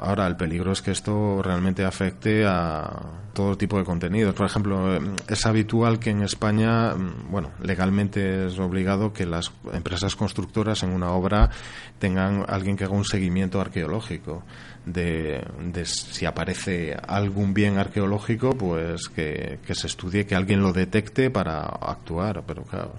Ahora 0.00 0.26
el 0.26 0.36
peligro 0.36 0.72
es 0.72 0.80
que 0.80 0.90
esto 0.90 1.42
realmente 1.42 1.84
afecte 1.84 2.46
a 2.46 3.02
todo 3.34 3.58
tipo 3.58 3.76
de 3.76 3.84
contenidos. 3.84 4.34
Por 4.34 4.46
ejemplo 4.46 4.98
es 5.28 5.44
habitual 5.44 5.98
que 5.98 6.10
en 6.10 6.22
España 6.22 6.94
mm, 6.94 7.30
bueno 7.30 7.50
legalmente 7.62 8.46
es 8.46 8.58
obligado 8.58 9.12
que 9.12 9.26
las 9.26 9.52
empresas 9.74 10.16
constructoras 10.16 10.82
en 10.82 10.90
una 10.90 11.10
obra 11.10 11.50
tengan 11.98 12.46
alguien 12.48 12.76
que 12.76 12.84
haga 12.84 12.94
un 12.94 13.04
seguimiento 13.04 13.60
arqueológico 13.60 14.09
arqueológico, 14.10 14.42
de, 14.86 15.84
si 15.84 16.26
aparece 16.26 16.96
algún 17.06 17.54
bien 17.54 17.78
arqueológico, 17.78 18.50
pues 18.50 19.08
que, 19.08 19.58
que, 19.66 19.74
se 19.74 19.86
estudie, 19.86 20.26
que 20.26 20.34
alguien 20.34 20.62
lo 20.62 20.72
detecte 20.72 21.30
para 21.30 21.60
actuar. 21.60 22.42
Pero 22.46 22.64
claro, 22.64 22.94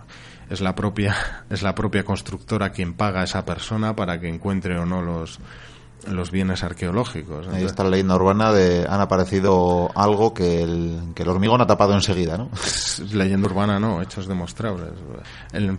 es 0.50 0.62
la 0.62 0.76
propia, 0.76 1.16
es 1.50 1.62
la 1.62 1.76
propia 1.76 2.04
constructora 2.04 2.72
quien 2.72 2.94
paga 2.94 3.22
a 3.22 3.26
esa 3.26 3.46
persona 3.46 3.96
para 3.96 4.20
que 4.20 4.30
encuentre 4.30 4.78
o 4.78 4.86
no 4.86 5.02
los, 5.02 5.40
los 6.08 6.32
bienes 6.32 6.64
arqueológicos. 6.64 7.48
Ahí 7.48 7.64
está 7.64 7.84
la 7.84 7.92
leyenda 7.92 8.16
urbana 8.16 8.52
de 8.52 8.86
han 8.88 9.02
aparecido 9.02 9.90
algo 9.96 10.34
que 10.34 10.64
el, 10.64 11.00
que 11.16 11.24
el 11.24 11.30
hormigón 11.30 11.62
ha 11.62 11.68
tapado 11.68 11.94
enseguida, 11.94 12.38
¿no? 12.38 12.50
leyenda 13.14 13.48
urbana 13.48 13.80
no, 13.80 14.02
hechos 14.02 14.28
demostrables. 14.28 14.94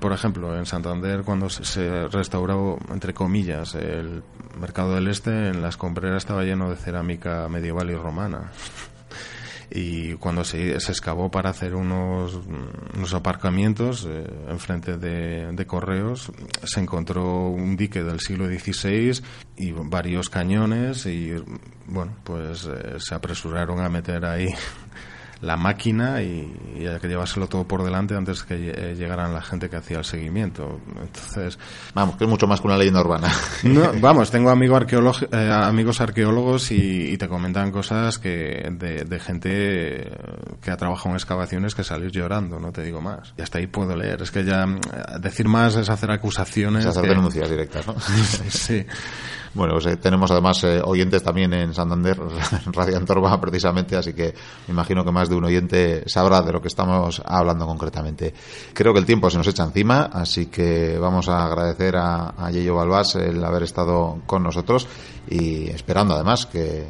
por 0.01 0.13
ejemplo, 0.13 0.57
en 0.57 0.67
Santander 0.67 1.23
cuando 1.23 1.51
se 1.51 2.09
restauró, 2.09 2.79
entre 2.91 3.15
comillas, 3.15 3.75
el 3.75 4.23
mercado 4.61 4.95
del 4.95 5.09
este, 5.09 5.49
en 5.49 5.63
las 5.63 5.77
compreras 5.77 6.19
estaba 6.19 6.45
lleno 6.45 6.71
de 6.71 6.77
cerámica 6.77 7.49
medieval 7.49 7.91
y 7.91 7.95
romana 7.95 8.51
y 9.75 10.15
cuando 10.15 10.45
se, 10.45 10.79
se 10.81 10.93
excavó 10.93 11.31
para 11.31 11.51
hacer 11.51 11.75
unos, 11.75 12.41
unos 12.95 13.15
aparcamientos 13.15 14.07
eh, 14.09 14.27
enfrente 14.49 14.99
de, 14.99 15.67
correos, 15.67 16.31
se 16.65 16.81
encontró 16.81 17.49
un 17.49 17.77
dique 17.77 18.03
del 18.03 18.21
siglo 18.21 18.47
XVI 18.47 19.23
y 19.57 19.73
varios 19.73 20.29
cañones 20.29 21.07
y 21.07 21.33
bueno, 21.87 22.17
pues 22.25 22.67
eh, 22.67 22.97
se 22.99 23.15
apresuraron 23.15 23.81
a 23.81 23.89
meter 23.89 24.25
ahí 24.25 24.49
la 25.43 25.57
máquina 25.57 26.23
y, 26.23 26.51
hay 26.87 26.99
que 26.99 27.09
llevárselo 27.09 27.49
todo 27.49 27.65
por 27.65 27.85
delante 27.85 28.17
antes 28.17 28.45
que 28.45 28.55
eh, 28.55 28.95
llegaran 28.95 29.35
la 29.35 29.43
gente 29.43 29.69
que 29.69 29.77
hacía 29.77 29.99
el 29.99 30.05
seguimiento. 30.05 30.81
Entonces, 31.01 31.59
vamos, 31.95 32.17
que 32.17 32.25
es 32.25 32.31
mucho 32.31 32.47
más 32.47 32.61
que 32.61 32.69
una 32.69 32.77
leyenda 32.77 33.01
urbana. 33.01 33.29
vamos, 34.01 34.31
tengo 34.31 34.51
amigos, 34.51 35.27
eh, 35.31 35.51
amigos 35.53 36.01
arqueólogos 36.01 36.71
y, 36.71 37.17
te 37.19 37.29
comentan 37.29 37.71
cosas 37.71 38.19
que 38.19 38.69
de, 38.71 39.21
gente 39.21 40.11
que 40.61 40.71
ha 40.71 40.77
trabajado 40.77 41.11
en 41.11 41.17
excavaciones 41.17 41.75
que 41.75 41.85
salir 41.85 42.11
llorando, 42.11 42.59
no 42.59 42.73
te 42.73 42.83
digo 42.83 43.01
más. 43.01 43.35
Y 43.37 43.43
hasta 43.43 43.59
ahí 43.59 43.67
puedo 43.67 43.95
leer. 43.97 44.23
Es 44.23 44.31
que 44.31 44.45
ya 44.45 44.65
eh, 44.65 45.19
decir 45.21 45.49
más 45.49 45.77
es 45.77 45.91
hacer 45.91 46.11
acusaciones. 46.11 46.85
Es 46.85 46.97
hacer 46.97 47.11
denuncias 47.11 47.51
directas, 47.51 47.87
¿no? 47.87 47.95
sí. 48.49 48.87
Bueno, 49.55 49.75
pues, 49.75 49.87
eh, 49.87 49.97
tenemos 49.97 50.31
además 50.31 50.65
eh, 50.65 50.81
oyentes 50.83 51.23
también 51.23 51.53
en 51.53 51.75
Santander, 51.75 52.19
en 52.67 52.73
Radio 52.73 52.97
Antorba 52.97 53.39
precisamente, 53.41 53.97
así 53.97 54.15
que 54.15 54.35
me 54.67 54.73
imagino 54.73 55.05
que 55.05 55.13
más 55.13 55.29
de 55.29 55.35
un 55.35 55.45
oyente 55.45 56.05
sabrá 56.07 56.41
de 56.43 56.53
lo 56.53 56.63
que 56.63 56.69
estamos 56.69 57.23
hablando 57.25 57.67
concretamente. 57.67 58.33
Creo 58.73 58.93
que 58.93 59.01
el 59.01 59.07
tiempo 59.07 59.29
se 59.31 59.37
nos 59.37 59.47
echa 59.47 59.65
encima, 59.65 60.11
así 60.13 60.47
que 60.47 60.99
vamos 60.99 61.29
a 61.29 61.45
agradecer 61.45 61.97
a, 61.97 62.31
a 62.31 62.51
Yeyo 62.51 62.75
Balbás 62.75 63.17
el 63.17 63.45
haber 63.45 63.65
estado 63.65 64.23
con 64.27 64.43
nosotros 64.43 64.89
y 65.29 65.69
esperando 65.69 66.15
además 66.15 66.47
que 66.47 66.87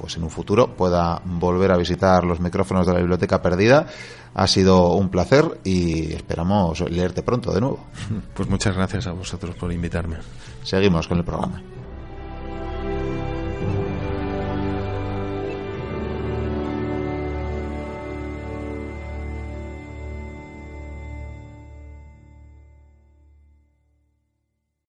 pues 0.00 0.16
en 0.16 0.24
un 0.24 0.30
futuro 0.30 0.74
pueda 0.74 1.20
volver 1.24 1.70
a 1.72 1.76
visitar 1.76 2.24
los 2.24 2.40
micrófonos 2.40 2.86
de 2.86 2.94
la 2.94 3.00
biblioteca 3.00 3.42
perdida. 3.42 3.86
Ha 4.32 4.46
sido 4.46 4.94
un 4.94 5.10
placer 5.10 5.60
y 5.62 6.14
esperamos 6.14 6.80
leerte 6.88 7.22
pronto 7.22 7.52
de 7.52 7.60
nuevo. 7.60 7.84
Pues 8.34 8.48
muchas 8.48 8.74
gracias 8.74 9.06
a 9.06 9.12
vosotros 9.12 9.54
por 9.56 9.70
invitarme. 9.70 10.16
Seguimos 10.62 11.06
con 11.06 11.18
el 11.18 11.24
programa. 11.24 11.60